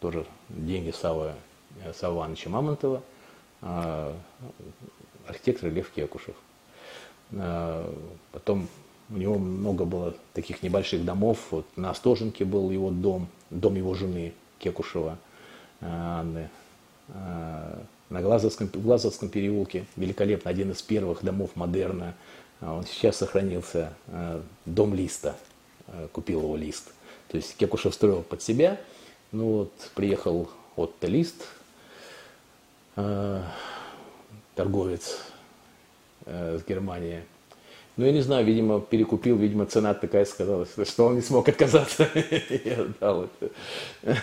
Тоже 0.02 0.26
деньги 0.48 0.90
Савы, 0.90 1.32
Савы 1.94 2.16
Ивановича 2.16 2.50
Мамонтова, 2.50 3.02
архитектор 5.28 5.70
Лев 5.70 5.92
Кекушев. 5.94 6.34
Потом 8.32 8.66
у 9.10 9.16
него 9.16 9.38
много 9.38 9.84
было 9.84 10.14
таких 10.34 10.64
небольших 10.64 11.04
домов. 11.04 11.38
Вот 11.52 11.66
на 11.76 11.90
Остоженке 11.90 12.44
был 12.44 12.72
его 12.72 12.90
дом, 12.90 13.28
дом 13.50 13.76
его 13.76 13.94
жены 13.94 14.32
Кекушева 14.58 15.18
э, 15.80 15.86
Анны. 15.86 16.50
Э, 17.08 17.78
на 18.10 18.22
Глазовском, 18.22 18.68
в 18.68 18.82
Глазовском 18.82 19.28
переулке 19.28 19.84
великолепно, 19.96 20.50
один 20.50 20.72
из 20.72 20.82
первых 20.82 21.22
домов 21.22 21.50
модерна. 21.54 22.14
А 22.60 22.74
он 22.74 22.84
сейчас 22.84 23.18
сохранился, 23.18 23.92
э, 24.08 24.40
дом 24.66 24.94
Листа, 24.94 25.36
купил 26.12 26.40
его 26.40 26.56
Лист. 26.56 26.92
То 27.28 27.36
есть 27.36 27.56
Кекушев 27.56 27.94
строил 27.94 28.22
под 28.22 28.42
себя. 28.42 28.80
Ну 29.32 29.44
вот, 29.46 29.72
приехал 29.94 30.48
Отто 30.76 31.06
Лист, 31.06 31.46
торговец 34.54 35.18
с 36.26 36.64
Германии, 36.64 37.24
ну, 37.96 38.06
я 38.06 38.12
не 38.12 38.22
знаю, 38.22 38.46
видимо, 38.46 38.80
перекупил, 38.80 39.36
видимо, 39.36 39.66
цена 39.66 39.92
такая 39.92 40.24
сказалась, 40.24 40.70
что 40.88 41.06
он 41.06 41.16
не 41.16 41.22
смог 41.22 41.48
отказаться. 41.48 42.08
Я 42.64 42.82
отдал 42.82 43.24
это. 43.24 44.20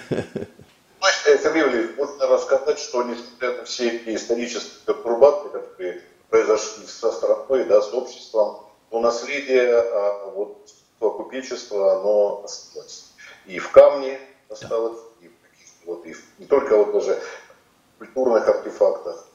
Сергей 1.23 1.95
можно 1.95 2.27
рассказать, 2.27 2.79
что 2.79 3.03
несмотря 3.03 3.57
на 3.57 3.65
все 3.65 3.89
эти 3.89 4.15
исторические 4.15 4.71
пертурбации, 4.85 5.49
которые 5.49 6.01
произошли 6.29 6.85
со 6.87 7.11
страной, 7.11 7.65
да, 7.65 7.81
с 7.81 7.93
обществом, 7.93 8.57
то 8.89 8.99
наследие 8.99 9.79
а, 9.79 10.31
вот, 10.31 10.69
купечества, 10.99 11.99
оно 11.99 12.43
осталось. 12.43 13.11
И 13.45 13.59
в 13.59 13.71
камне 13.71 14.19
осталось, 14.49 14.99
и 15.21 15.27
в 15.27 15.33
каких 15.41 15.67
вот, 15.85 16.05
и 16.05 16.15
не 16.37 16.45
только 16.45 16.77
вот 16.77 16.93
даже 16.93 17.19
в 17.95 17.97
культурных 17.99 18.47
артефактах, 18.47 19.27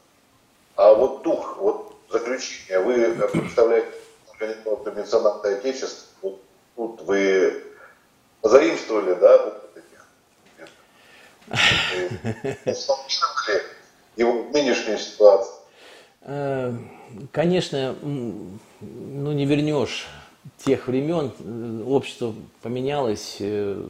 а 0.77 0.95
вот 0.95 1.23
дух, 1.23 1.59
вот 1.59 1.95
заключение. 2.11 2.81
Вы 2.81 3.29
представляете 3.33 3.93
организовал 4.33 4.85
Меценатное 4.95 5.59
Отечество, 5.59 6.07
вот 6.23 6.41
тут 6.77 7.03
вы 7.03 7.63
позаимствовали, 8.41 9.13
да, 9.15 9.45
вот 9.45 9.71
этих 9.77 10.07
его 14.17 14.43
в 14.43 14.53
нынешней 14.53 14.99
ситуации? 14.99 15.55
Э, 16.23 16.73
конечно, 17.33 17.97
ну 18.01 19.33
не 19.33 19.47
вернешь 19.47 20.07
тех 20.59 20.89
времен, 20.89 21.33
общество 21.87 22.35
поменялось, 22.63 23.37
э, 23.41 23.87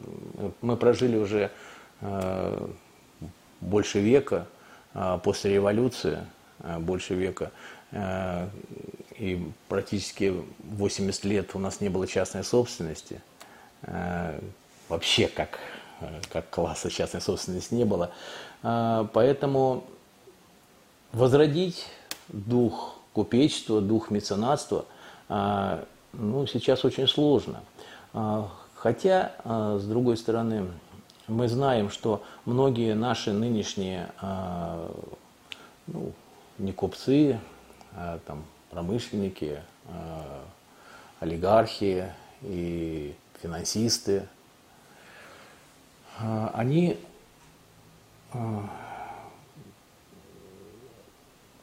мы 0.60 0.76
прожили 0.76 1.16
уже 1.16 1.50
э, 2.00 2.68
больше 3.60 4.00
века 4.00 4.46
после 5.24 5.54
революции, 5.54 6.18
больше 6.78 7.14
века 7.14 7.50
и 9.18 9.50
практически 9.68 10.34
80 10.58 11.24
лет 11.24 11.54
у 11.54 11.58
нас 11.58 11.80
не 11.80 11.88
было 11.88 12.06
частной 12.06 12.44
собственности. 12.44 13.20
Э, 13.82 14.40
вообще 14.88 15.28
как, 15.28 15.58
как 16.30 16.50
класса 16.50 16.90
частной 16.90 17.20
собственности 17.20 17.74
не 17.74 17.84
было. 17.84 18.10
Э, 18.62 19.06
поэтому 19.12 19.84
возродить 21.12 21.86
дух 22.28 22.98
купечества, 23.12 23.80
дух 23.80 24.10
меценатства 24.10 24.86
э, 25.28 25.84
ну, 26.18 26.46
сейчас 26.46 26.84
очень 26.84 27.06
сложно. 27.08 27.62
Хотя, 28.74 29.32
с 29.44 29.84
другой 29.86 30.16
стороны, 30.16 30.66
мы 31.26 31.48
знаем, 31.48 31.90
что 31.90 32.22
многие 32.44 32.94
наши 32.94 33.32
нынешние 33.32 34.10
ну, 35.86 36.12
не 36.58 36.72
купцы, 36.72 37.40
а 37.92 38.18
там 38.26 38.44
промышленники, 38.70 39.60
олигархи 41.20 42.12
и 42.42 43.14
финансисты, 43.40 44.28
они, 46.18 46.98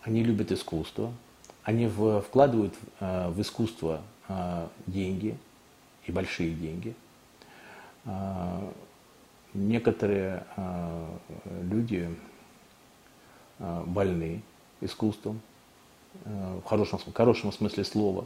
они 0.02 0.24
любят 0.24 0.52
искусство, 0.52 1.12
они 1.64 1.88
вкладывают 1.88 2.74
в 3.00 3.40
искусство 3.40 4.02
деньги, 4.88 5.38
и 6.06 6.12
большие 6.12 6.54
деньги. 6.54 6.96
Э, 8.06 8.72
некоторые 9.54 10.44
э, 10.56 11.18
люди 11.64 12.10
больны 13.60 14.42
искусством, 14.80 15.40
в 16.26 16.64
хорошем, 16.64 16.98
в 16.98 17.14
хорошем 17.14 17.52
смысле 17.52 17.84
слова. 17.84 18.26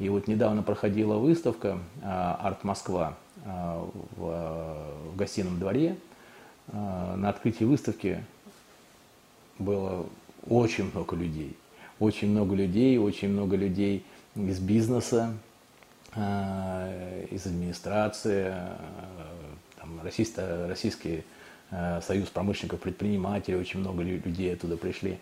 И 0.00 0.08
вот 0.08 0.26
недавно 0.26 0.64
проходила 0.64 1.18
выставка 1.18 1.78
«Арт 2.02 2.64
Москва» 2.64 3.16
в, 3.44 5.14
гостином 5.14 5.60
дворе. 5.60 5.96
На 6.72 7.28
открытии 7.28 7.62
выставки 7.62 8.24
было 9.60 10.04
очень 10.48 10.90
много 10.90 11.14
людей. 11.14 11.56
Очень 12.00 12.30
много 12.30 12.54
людей, 12.56 12.98
очень 12.98 13.28
много 13.28 13.56
людей 13.56 14.04
из 14.34 14.58
бизнеса, 14.58 15.34
э, 16.14 17.26
из 17.30 17.46
администрации, 17.46 18.52
э, 18.54 18.76
там, 19.78 20.00
российский, 20.02 20.40
российский 20.68 21.24
э, 21.70 22.00
союз 22.02 22.28
промышленников, 22.28 22.80
предпринимателей, 22.80 23.56
очень 23.56 23.80
много 23.80 24.02
людей 24.02 24.52
оттуда 24.52 24.76
пришли. 24.76 25.18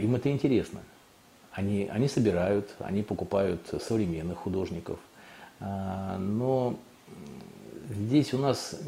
Им 0.00 0.14
это 0.14 0.30
интересно. 0.30 0.80
Они, 1.52 1.88
они 1.90 2.08
собирают, 2.08 2.70
они 2.78 3.02
покупают 3.02 3.60
современных 3.82 4.38
художников. 4.38 4.98
Но 5.58 6.78
здесь 7.88 8.32
у 8.34 8.38
нас 8.38 8.78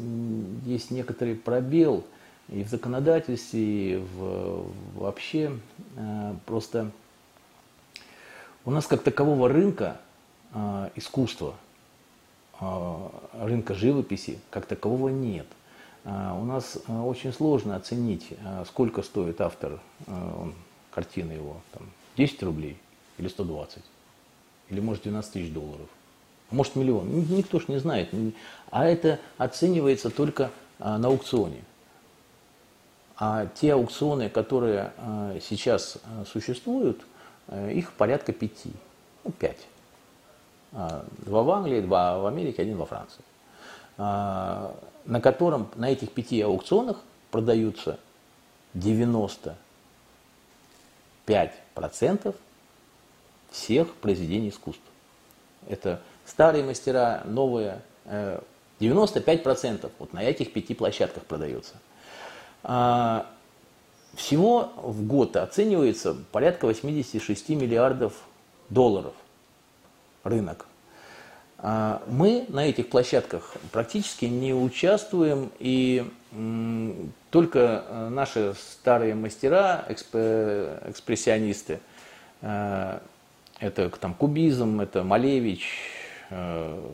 есть 0.65 0.91
некоторый 0.91 1.35
пробел– 1.35 2.05
и 2.51 2.63
в 2.63 2.67
законодательстве, 2.67 3.61
и 3.61 3.95
в, 3.97 4.65
вообще 4.95 5.51
просто 6.45 6.91
у 8.69 8.71
нас 8.71 8.85
как 8.85 9.01
такового 9.01 9.49
рынка 9.49 9.97
э, 10.53 10.89
искусства, 10.95 11.55
э, 12.61 13.09
рынка 13.41 13.73
живописи 13.73 14.37
как 14.51 14.67
такового 14.67 15.09
нет. 15.09 15.47
У 16.05 16.45
нас 16.45 16.77
очень 16.87 17.33
сложно 17.33 17.75
оценить, 17.75 18.29
сколько 18.67 19.01
стоит 19.01 19.41
автор 19.41 19.81
он, 20.07 20.55
картины 20.91 21.33
его, 21.33 21.57
там, 21.73 21.83
10 22.15 22.41
рублей 22.43 22.77
или 23.17 23.27
120, 23.27 23.83
или 24.69 24.79
может 24.79 25.03
12 25.03 25.33
тысяч 25.33 25.51
долларов, 25.51 25.87
а 26.49 26.55
может 26.55 26.77
миллион, 26.77 27.11
никто 27.11 27.59
ж 27.59 27.67
не 27.67 27.79
знает. 27.79 28.09
А 28.71 28.85
это 28.85 29.19
оценивается 29.37 30.09
только 30.09 30.51
на 30.79 31.09
аукционе. 31.09 31.63
А 33.17 33.47
те 33.47 33.73
аукционы, 33.73 34.29
которые 34.29 34.93
э, 34.97 35.39
сейчас 35.41 35.97
э, 35.97 36.23
существуют, 36.25 37.01
э, 37.01 37.18
их 37.51 37.93
порядка 37.93 38.31
пяти, 38.33 38.71
ну, 39.23 39.31
пять. 39.31 39.67
А, 40.71 41.05
два 41.19 41.43
в 41.43 41.49
Англии, 41.51 41.81
два 41.81 42.19
в 42.19 42.25
Америке, 42.25 42.61
один 42.61 42.77
во 42.77 42.85
Франции. 42.85 43.23
А, 43.97 44.75
на 45.05 45.19
котором, 45.19 45.69
на 45.75 45.89
этих 45.89 46.11
пяти 46.11 46.41
аукционах 46.41 46.97
продаются 47.31 47.99
95% 48.75 49.55
всех 53.49 53.93
произведений 53.95 54.49
искусства. 54.49 54.85
Это 55.67 56.01
старые 56.25 56.63
мастера, 56.63 57.23
новые. 57.25 57.81
95% 58.79 59.91
вот 59.99 60.13
на 60.13 60.23
этих 60.23 60.53
пяти 60.53 60.73
площадках 60.73 61.25
продается. 61.25 61.75
Всего 64.15 64.71
в 64.77 65.05
год 65.05 65.35
оценивается 65.35 66.15
порядка 66.31 66.65
86 66.65 67.49
миллиардов 67.49 68.13
долларов 68.69 69.13
рынок. 70.23 70.65
А, 71.57 72.01
мы 72.07 72.45
на 72.49 72.67
этих 72.67 72.89
площадках 72.89 73.55
практически 73.71 74.25
не 74.25 74.53
участвуем, 74.53 75.51
и 75.59 76.09
только 77.31 77.83
э, 77.87 78.09
наши 78.09 78.53
старые 78.55 79.15
мастера, 79.15 79.83
экспрессионисты, 79.89 81.79
э, 82.41 82.99
это 83.59 83.89
там 83.89 84.13
кубизм, 84.13 84.79
это 84.79 85.03
Малевич, 85.03 85.65
э, 86.29 86.91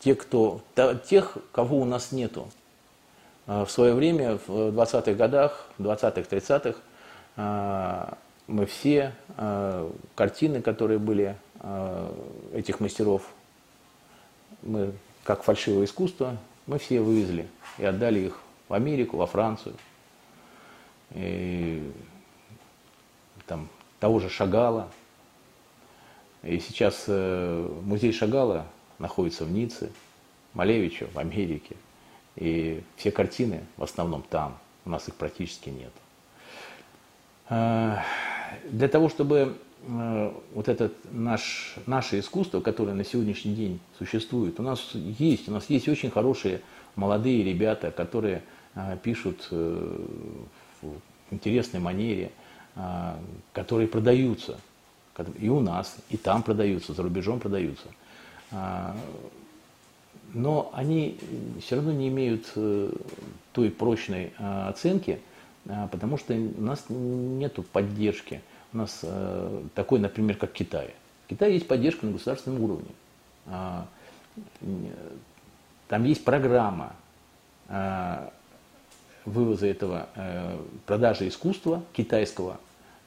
те, 0.00 0.14
кто, 0.14 0.62
тех, 1.06 1.36
кого 1.52 1.80
у 1.80 1.84
нас 1.84 2.12
нету. 2.12 2.48
А, 3.48 3.64
в 3.64 3.70
свое 3.70 3.94
время, 3.94 4.38
в 4.46 4.50
20-х 4.50 5.14
годах, 5.14 5.66
в 5.78 5.82
20-х, 5.82 6.20
30-х, 6.20 6.78
а, 7.36 8.18
мы 8.46 8.66
все 8.66 9.14
а, 9.36 9.90
картины, 10.14 10.60
которые 10.60 10.98
были 10.98 11.36
этих 12.54 12.78
мастеров, 12.78 13.28
мы, 14.62 14.92
как 15.24 15.42
фальшивое 15.42 15.86
искусство, 15.86 16.36
мы 16.68 16.78
все 16.78 17.00
вывезли 17.00 17.48
и 17.78 17.84
отдали 17.84 18.20
их 18.20 18.38
в 18.68 18.74
Америку, 18.74 19.16
во 19.16 19.26
Францию. 19.26 19.74
И 21.16 21.82
там 23.48 23.68
того 23.98 24.20
же 24.20 24.28
Шагала. 24.28 24.88
И 26.44 26.60
сейчас 26.60 27.06
э, 27.08 27.68
музей 27.82 28.12
Шагала 28.12 28.66
находится 29.00 29.44
в 29.44 29.50
Ницце, 29.50 29.90
Малевича 30.54 31.08
в 31.12 31.18
Америке– 31.18 31.74
и 32.38 32.82
все 32.96 33.10
картины 33.10 33.64
в 33.76 33.82
основном 33.82 34.22
там, 34.22 34.58
у 34.84 34.90
нас 34.90 35.08
их 35.08 35.14
практически 35.14 35.70
нет. 35.70 35.92
А, 37.48 38.02
для 38.70 38.88
того, 38.88 39.08
чтобы 39.08 39.56
э, 39.86 40.32
вот 40.54 40.68
это 40.68 40.92
наш, 41.10 41.74
наше 41.86 42.20
искусство, 42.20 42.60
которое 42.60 42.92
на 42.92 43.04
сегодняшний 43.04 43.54
день 43.54 43.80
существует, 43.98 44.60
у 44.60 44.62
нас 44.62 44.90
есть, 44.94 45.48
у 45.48 45.52
нас 45.52 45.68
есть 45.68 45.88
очень 45.88 46.10
хорошие 46.10 46.60
молодые 46.94 47.42
ребята, 47.42 47.90
которые 47.90 48.42
а, 48.74 48.96
пишут 48.96 49.48
э, 49.50 50.06
в 50.82 50.94
интересной 51.30 51.80
манере, 51.80 52.30
которые 53.52 53.88
продаются. 53.88 54.58
И 55.38 55.48
у 55.48 55.60
нас, 55.60 55.96
и 56.10 56.16
там 56.16 56.44
продаются, 56.44 56.94
за 56.94 57.02
рубежом 57.02 57.40
продаются 57.40 57.88
но 60.34 60.70
они 60.74 61.18
все 61.60 61.76
равно 61.76 61.92
не 61.92 62.08
имеют 62.08 62.52
э, 62.56 62.92
той 63.52 63.70
прочной 63.70 64.32
э, 64.38 64.68
оценки, 64.68 65.20
э, 65.64 65.88
потому 65.90 66.18
что 66.18 66.34
у 66.34 66.60
нас 66.60 66.84
нет 66.88 67.54
поддержки. 67.72 68.42
У 68.74 68.76
нас 68.76 69.02
такой, 69.74 69.98
например, 69.98 70.36
как 70.36 70.52
Китай. 70.52 70.94
В 71.24 71.30
Китае 71.30 71.54
есть 71.54 71.66
поддержка 71.66 72.04
на 72.04 72.12
государственном 72.12 72.62
уровне. 72.62 72.90
А, 73.46 73.86
там 75.88 76.04
есть 76.04 76.22
программа 76.22 76.92
вывоза 79.24 79.66
этого, 79.66 80.06
продажи 80.84 81.28
искусства 81.28 81.82
китайского 81.94 82.60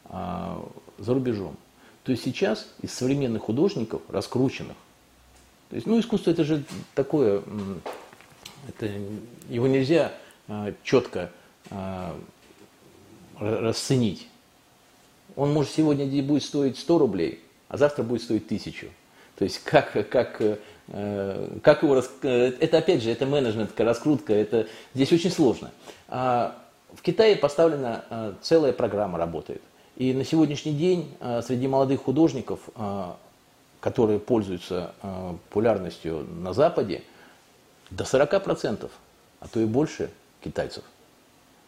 за 0.09 1.13
рубежом. 1.13 1.55
То 2.03 2.11
есть 2.11 2.23
сейчас 2.23 2.67
из 2.81 2.91
современных 2.91 3.43
художников, 3.43 4.01
раскрученных, 4.09 4.77
то 5.71 5.75
есть, 5.75 5.87
ну, 5.87 5.97
искусство 6.01 6.31
это 6.31 6.43
же 6.43 6.63
такое, 6.95 7.41
это, 8.67 8.91
его 9.47 9.67
нельзя 9.67 10.11
а, 10.49 10.73
четко 10.83 11.31
а, 11.69 12.13
расценить. 13.39 14.27
Он 15.37 15.53
может 15.53 15.71
сегодня 15.71 16.05
будет 16.21 16.43
стоить 16.43 16.77
100 16.77 16.97
рублей, 16.97 17.39
а 17.69 17.77
завтра 17.77 18.03
будет 18.03 18.21
стоить 18.21 18.49
тысячу. 18.49 18.87
То 19.37 19.45
есть 19.45 19.63
как, 19.63 19.93
как, 20.09 20.41
э, 20.41 21.57
как 21.63 21.83
его... 21.83 21.95
Рас... 21.95 22.11
Это 22.21 22.77
опять 22.77 23.01
же, 23.01 23.09
это 23.09 23.25
менеджмент, 23.25 23.71
раскрутка, 23.79 24.33
это 24.33 24.67
здесь 24.93 25.13
очень 25.13 25.31
сложно. 25.31 25.71
А 26.09 26.61
в 26.93 27.01
Китае 27.01 27.37
поставлена 27.37 28.03
а, 28.09 28.35
целая 28.41 28.73
программа 28.73 29.17
работает. 29.17 29.61
И 29.95 30.13
на 30.13 30.25
сегодняшний 30.25 30.73
день 30.73 31.13
среди 31.43 31.67
молодых 31.67 32.03
художников 32.03 32.59
которые 33.81 34.19
пользуются 34.19 34.93
э, 35.01 35.33
популярностью 35.49 36.25
на 36.39 36.53
Западе, 36.53 37.03
до 37.89 38.05
40%, 38.05 38.89
а 39.41 39.47
то 39.47 39.59
и 39.59 39.65
больше 39.65 40.11
китайцев. 40.41 40.83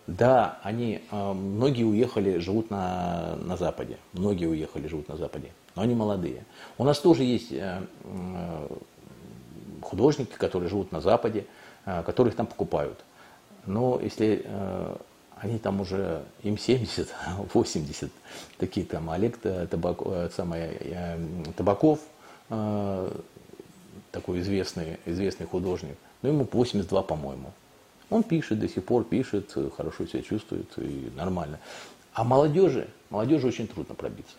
Да, 0.06 0.60
они, 0.62 1.02
э, 1.10 1.34
многие 1.34 1.84
уехали, 1.84 2.38
живут 2.38 2.70
на, 2.70 3.36
на 3.38 3.58
Западе, 3.58 3.98
многие 4.14 4.46
уехали, 4.46 4.88
живут 4.88 5.10
на 5.10 5.18
Западе, 5.18 5.52
но 5.76 5.82
они 5.82 5.96
молодые. 5.96 6.46
У 6.78 6.84
нас 6.84 7.00
тоже 7.00 7.24
есть 7.24 7.52
э, 7.52 7.82
художники, 9.82 10.36
которые 10.36 10.70
живут 10.70 10.92
на 10.92 11.02
Западе, 11.02 11.46
которых 12.06 12.36
там 12.36 12.48
покупают. 12.48 13.04
Но 13.66 14.00
если 14.02 14.46
они 15.44 15.60
там 15.60 15.82
уже, 15.82 16.24
им 16.42 16.58
70, 16.58 17.14
80, 17.54 18.12
такие 18.58 18.86
там 18.86 19.10
Олег 19.10 19.38
Табаков, 19.38 20.08
э, 20.12 20.30
самый, 20.34 20.78
э, 20.80 21.18
Табаков, 21.58 22.00
э, 22.50 23.12
такой 24.12 24.40
известный, 24.40 25.00
известный 25.06 25.46
художник, 25.46 25.98
но 26.22 26.30
ему 26.30 26.48
82, 26.50 27.04
по-моему. 27.04 27.52
Он 28.10 28.24
пишет, 28.24 28.60
до 28.60 28.70
сих 28.70 28.86
пор 28.86 29.04
пишет, 29.04 29.56
хорошо 29.76 30.06
себя 30.06 30.22
чувствует 30.22 30.72
и 30.78 31.12
нормально. 31.16 31.60
А 32.14 32.24
молодежи, 32.24 32.88
молодежи 33.10 33.48
очень 33.48 33.68
трудно 33.68 33.96
пробиться. 33.96 34.36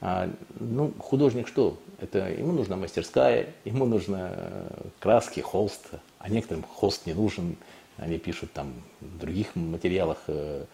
А, 0.00 0.30
ну, 0.58 0.92
художник 0.98 1.48
что? 1.48 1.78
Это 1.98 2.30
ему 2.30 2.52
нужна 2.52 2.76
мастерская, 2.76 3.48
ему 3.64 3.84
нужно 3.84 4.30
э, 4.32 4.68
краски, 5.00 5.40
холст, 5.40 5.86
а 6.18 6.28
некоторым 6.28 6.62
холст 6.62 7.06
не 7.06 7.14
нужен, 7.14 7.56
они 7.96 8.18
пишут 8.18 8.52
там 8.52 8.72
в 9.00 9.18
других 9.18 9.54
материалах. 9.54 10.18
Э. 10.26 10.64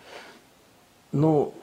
Ну, 1.12 1.54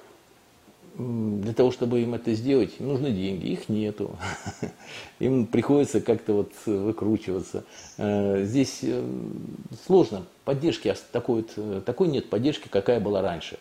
для 0.97 1.53
того, 1.53 1.71
чтобы 1.71 2.01
им 2.01 2.15
это 2.15 2.33
сделать, 2.33 2.79
нужны 2.79 3.11
деньги, 3.11 3.47
их 3.47 3.69
нету. 3.69 4.17
Им 5.19 5.45
приходится 5.45 6.01
как-то 6.01 6.33
вот 6.33 6.51
выкручиваться. 6.65 7.63
Э, 7.97 8.43
здесь 8.43 8.83
сложно, 9.85 10.25
поддержки 10.43 10.93
такой, 11.11 11.45
такой 11.85 12.07
нет 12.07 12.29
поддержки, 12.29 12.67
какая 12.67 12.99
была 12.99 13.21
раньше. 13.21 13.59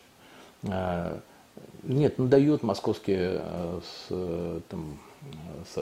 Нет, 1.82 2.18
ну 2.18 2.26
дает 2.26 2.62
московский 2.62 3.16
э, 3.18 4.60
там, 4.68 4.98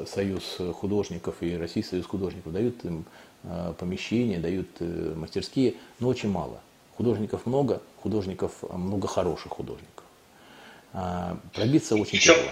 союз 0.06 0.58
художников 0.74 1.36
и 1.40 1.56
Российский 1.56 1.90
союз 1.90 2.06
художников, 2.06 2.52
дают 2.52 2.84
им 2.84 3.00
э, 3.00 3.33
помещения, 3.78 4.38
дают 4.38 4.68
э, 4.80 5.14
мастерские, 5.16 5.74
но 6.00 6.08
очень 6.08 6.30
мало. 6.30 6.60
Художников 6.96 7.46
много, 7.46 7.82
художников 8.02 8.52
много 8.70 9.08
хороших 9.08 9.52
художников. 9.52 10.04
А, 10.92 11.36
пробиться 11.52 11.96
очень 11.96 12.16
Еще 12.18 12.34
тяжело. 12.34 12.50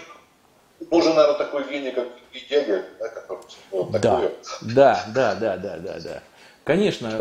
Нужен, 0.91 1.15
наверное, 1.15 1.39
такой 1.39 1.65
веник, 1.69 1.95
как 1.95 2.09
Гегель, 2.33 2.85
да, 2.99 3.09
который 3.09 3.41
вот 3.71 3.91
да, 3.93 3.99
такое. 3.99 4.33
да, 4.63 5.05
да, 5.15 5.35
да, 5.37 5.57
да, 5.57 5.79
да, 5.79 6.01
да. 6.01 6.23
Конечно, 6.65 7.19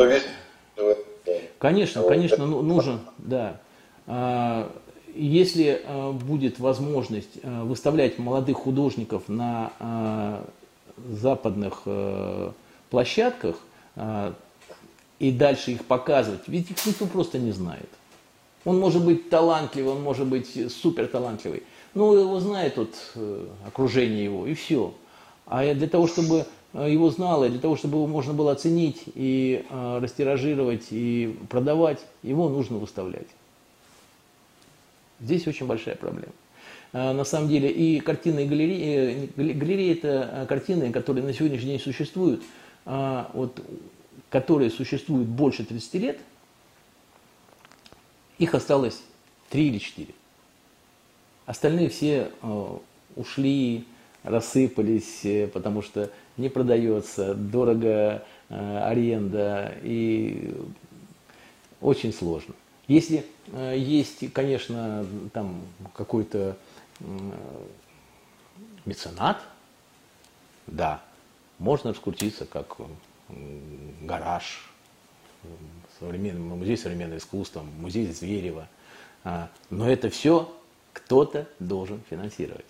конечно, 1.59 2.03
конечно, 2.03 2.45
ну, 2.45 2.61
нужен, 2.61 3.01
да. 3.17 3.59
А, 4.07 4.72
если 5.13 5.82
э, 5.84 6.11
будет 6.11 6.59
возможность 6.59 7.38
э, 7.41 7.61
выставлять 7.63 8.17
молодых 8.17 8.57
художников 8.57 9.28
на 9.28 9.74
э, 9.80 10.43
западных 11.13 11.84
площадках 12.92 13.56
и 15.20 15.32
дальше 15.32 15.72
их 15.72 15.86
показывать, 15.86 16.42
ведь 16.48 16.70
их 16.72 16.86
никто 16.86 17.06
просто 17.06 17.39
не 17.39 17.52
знает. 17.52 17.89
Он 18.64 18.80
может 18.80 19.04
быть 19.04 19.30
талантливый, 19.30 19.94
он 19.94 20.02
может 20.02 20.28
быть 20.28 20.72
супер 20.72 21.08
талантливый, 21.08 21.64
но 21.94 22.16
его 22.16 22.39
знает 22.39 22.78
вот, 22.78 22.96
окружение 23.66 24.24
его, 24.24 24.46
и 24.46 24.54
все. 24.54 24.94
А 25.48 25.74
для 25.74 25.88
того, 25.88 26.08
чтобы 26.08 26.46
его 26.74 27.10
знало, 27.10 27.50
для 27.50 27.60
того, 27.60 27.76
чтобы 27.76 27.98
его 27.98 28.08
можно 28.08 28.34
было 28.34 28.52
оценить 28.52 29.04
и 29.14 29.66
растиражировать 29.70 30.88
и 30.92 31.36
продавать, 31.50 32.00
его 32.24 32.50
нужно 32.50 32.78
выставлять. 32.78 33.28
Здесь 35.22 35.48
очень 35.48 35.68
большая 35.68 35.96
проблема. 35.96 36.34
А, 36.94 37.14
на 37.14 37.24
самом 37.24 37.48
деле 37.48 37.70
и 37.70 38.00
картины, 38.00 38.44
и 38.44 38.48
галереи, 38.48 39.30
э, 39.38 39.54
галереи 39.54 39.94
это 39.94 40.30
а, 40.32 40.46
картины, 40.46 40.92
которые 40.92 41.24
на 41.24 41.34
сегодняшний 41.34 41.72
день 41.72 41.80
существуют, 41.80 42.42
а, 42.42 42.46
вот, 42.86 43.63
которые 44.29 44.69
существуют 44.71 45.27
больше 45.27 45.63
30 45.63 45.93
лет, 45.95 46.19
их 48.38 48.55
осталось 48.55 49.01
3 49.49 49.67
или 49.67 49.77
4. 49.77 50.13
Остальные 51.45 51.89
все 51.89 52.32
ушли, 53.15 53.86
рассыпались, 54.23 55.25
э, 55.25 55.47
потому 55.47 55.82
что 55.82 56.11
не 56.38 56.49
продается, 56.49 57.34
дорого 57.34 58.23
аренда 58.49 59.73
и 59.82 60.53
очень 61.79 62.13
сложно. 62.13 62.53
Если 62.88 63.25
э, 63.53 63.75
есть, 63.77 64.32
конечно, 64.34 65.05
там 65.34 65.61
какой-то 65.95 66.57
меценат, 68.86 69.41
да, 70.67 71.01
можно 71.62 71.91
раскрутиться 71.91 72.45
как 72.45 72.78
гараж, 74.01 74.68
современный, 75.99 76.39
музей 76.39 76.76
современного 76.76 77.20
искусства, 77.20 77.64
музей 77.80 78.07
Зверева. 78.07 78.68
А, 79.24 79.49
но 79.70 79.89
это 79.89 80.09
все 80.09 80.51
кто-то 80.91 81.47
должен 81.59 82.01
финансировать. 82.09 82.66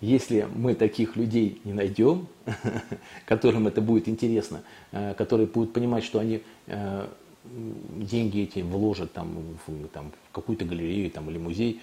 Если 0.00 0.48
мы 0.54 0.74
таких 0.74 1.14
людей 1.14 1.60
не 1.64 1.72
найдем, 1.72 2.26
которым 3.26 3.68
это 3.68 3.80
будет 3.80 4.08
интересно, 4.08 4.62
э, 4.90 5.14
которые 5.14 5.46
будут 5.46 5.72
понимать, 5.72 6.02
что 6.02 6.18
они 6.18 6.42
э, 6.66 7.08
деньги 7.44 8.40
эти 8.40 8.60
вложат 8.60 9.12
там, 9.12 9.56
в, 9.66 9.88
там, 9.88 10.10
в 10.28 10.34
какую-то 10.34 10.64
галерею 10.64 11.10
там, 11.10 11.30
или 11.30 11.38
музей, 11.38 11.80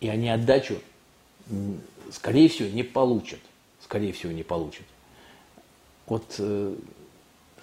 и 0.00 0.08
они 0.08 0.30
отдачу, 0.30 0.78
скорее 2.10 2.48
всего, 2.48 2.68
не 2.68 2.82
получат. 2.82 3.40
Скорее 3.82 4.12
всего, 4.12 4.32
не 4.32 4.42
получат. 4.42 4.86
Вот 6.10 6.24
э, 6.38 6.74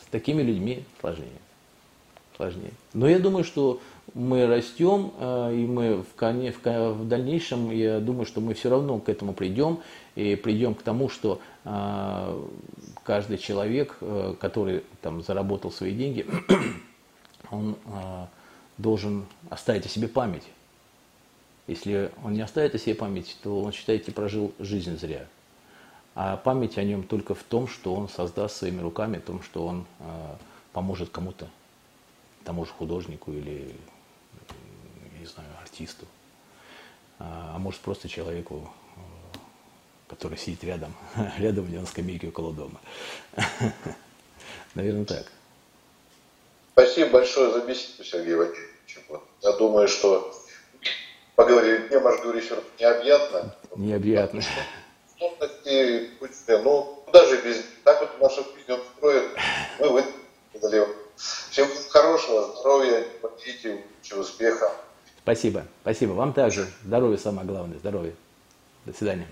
с 0.01 0.05
такими 0.09 0.41
людьми 0.41 0.85
сложнее. 1.01 1.29
Сложнее. 2.37 2.71
Но 2.93 3.09
я 3.09 3.19
думаю, 3.19 3.43
что 3.43 3.81
мы 4.13 4.47
растем, 4.47 5.11
э, 5.19 5.53
и 5.53 5.65
мы 5.67 6.01
в, 6.01 6.15
коне, 6.15 6.53
в, 6.53 6.63
в 6.63 7.07
дальнейшем, 7.09 7.71
я 7.71 7.99
думаю, 7.99 8.25
что 8.25 8.39
мы 8.39 8.53
все 8.53 8.69
равно 8.69 8.99
к 8.99 9.09
этому 9.09 9.33
придем, 9.33 9.81
и 10.15 10.37
придем 10.37 10.75
к 10.75 10.81
тому, 10.81 11.09
что 11.09 11.41
э, 11.65 12.45
каждый 13.03 13.37
человек, 13.37 13.97
э, 13.99 14.35
который 14.39 14.83
там 15.01 15.21
заработал 15.21 15.69
свои 15.69 15.93
деньги, 15.93 16.25
он 17.51 17.75
э, 17.85 18.25
должен 18.77 19.25
оставить 19.49 19.85
о 19.85 19.89
себе 19.89 20.07
память. 20.07 20.43
Если 21.67 22.11
он 22.23 22.31
не 22.31 22.41
оставит 22.41 22.75
о 22.75 22.79
себе 22.79 22.95
память, 22.95 23.35
то 23.43 23.61
он, 23.61 23.73
считаете, 23.73 24.13
прожил 24.13 24.53
жизнь 24.57 24.97
зря. 24.97 25.27
А 26.19 26.35
память 26.35 26.79
о 26.79 26.83
нем 26.83 27.03
только 27.03 27.35
в 27.35 27.43
том, 27.43 27.67
что 27.67 27.93
он 27.93 28.09
создаст 28.09 28.57
своими 28.57 28.81
руками, 28.81 29.19
в 29.19 29.21
том, 29.21 29.43
что 29.43 29.67
он 29.67 29.85
э, 29.99 30.35
поможет 30.73 31.11
кому-то, 31.11 31.47
тому 32.43 32.65
же 32.65 32.71
художнику 32.71 33.31
или, 33.31 33.75
не 35.19 35.27
знаю, 35.27 35.47
артисту. 35.61 36.07
А, 37.19 37.53
а 37.53 37.59
может 37.59 37.81
просто 37.81 38.09
человеку, 38.09 38.67
э, 38.95 39.37
который 40.07 40.39
сидит 40.39 40.63
рядом, 40.63 40.91
рядом 41.37 41.65
у 41.65 41.67
него 41.67 41.81
на 41.81 41.87
скамейке 41.87 42.29
около 42.29 42.51
дома. 42.51 42.81
Наверное, 44.73 45.05
так. 45.05 45.31
Спасибо 46.71 47.11
большое 47.11 47.51
за 47.51 47.59
беседу, 47.63 48.03
Сергей 48.03 48.33
Валерьевич. 48.33 48.99
Я 49.43 49.51
думаю, 49.51 49.87
что 49.87 50.33
поговорили 51.35 51.89
днем, 51.89 52.07
аж 55.19 55.49
говорю, 55.63 56.07
необъятно. 56.19 56.47
Необъятно. 56.47 56.63
Ну, 56.63 57.03
даже 57.11 57.41
без... 57.41 57.63
Так 57.83 58.01
вот 58.01 58.19
наша 58.19 58.43
жизнь 58.43 58.81
строит. 58.97 59.23
Мы 59.79 59.89
выдали. 59.89 60.87
Всем 61.15 61.67
хорошего, 61.89 62.53
здоровья, 62.53 63.05
победите, 63.21 63.83
успеха. 64.15 64.71
Спасибо. 65.23 65.65
Спасибо. 65.81 66.11
Вам 66.11 66.33
также. 66.33 66.67
Здоровья 66.83 67.17
самое 67.17 67.47
главное. 67.47 67.79
Здоровья. 67.79 68.13
До 68.85 68.93
свидания. 68.93 69.27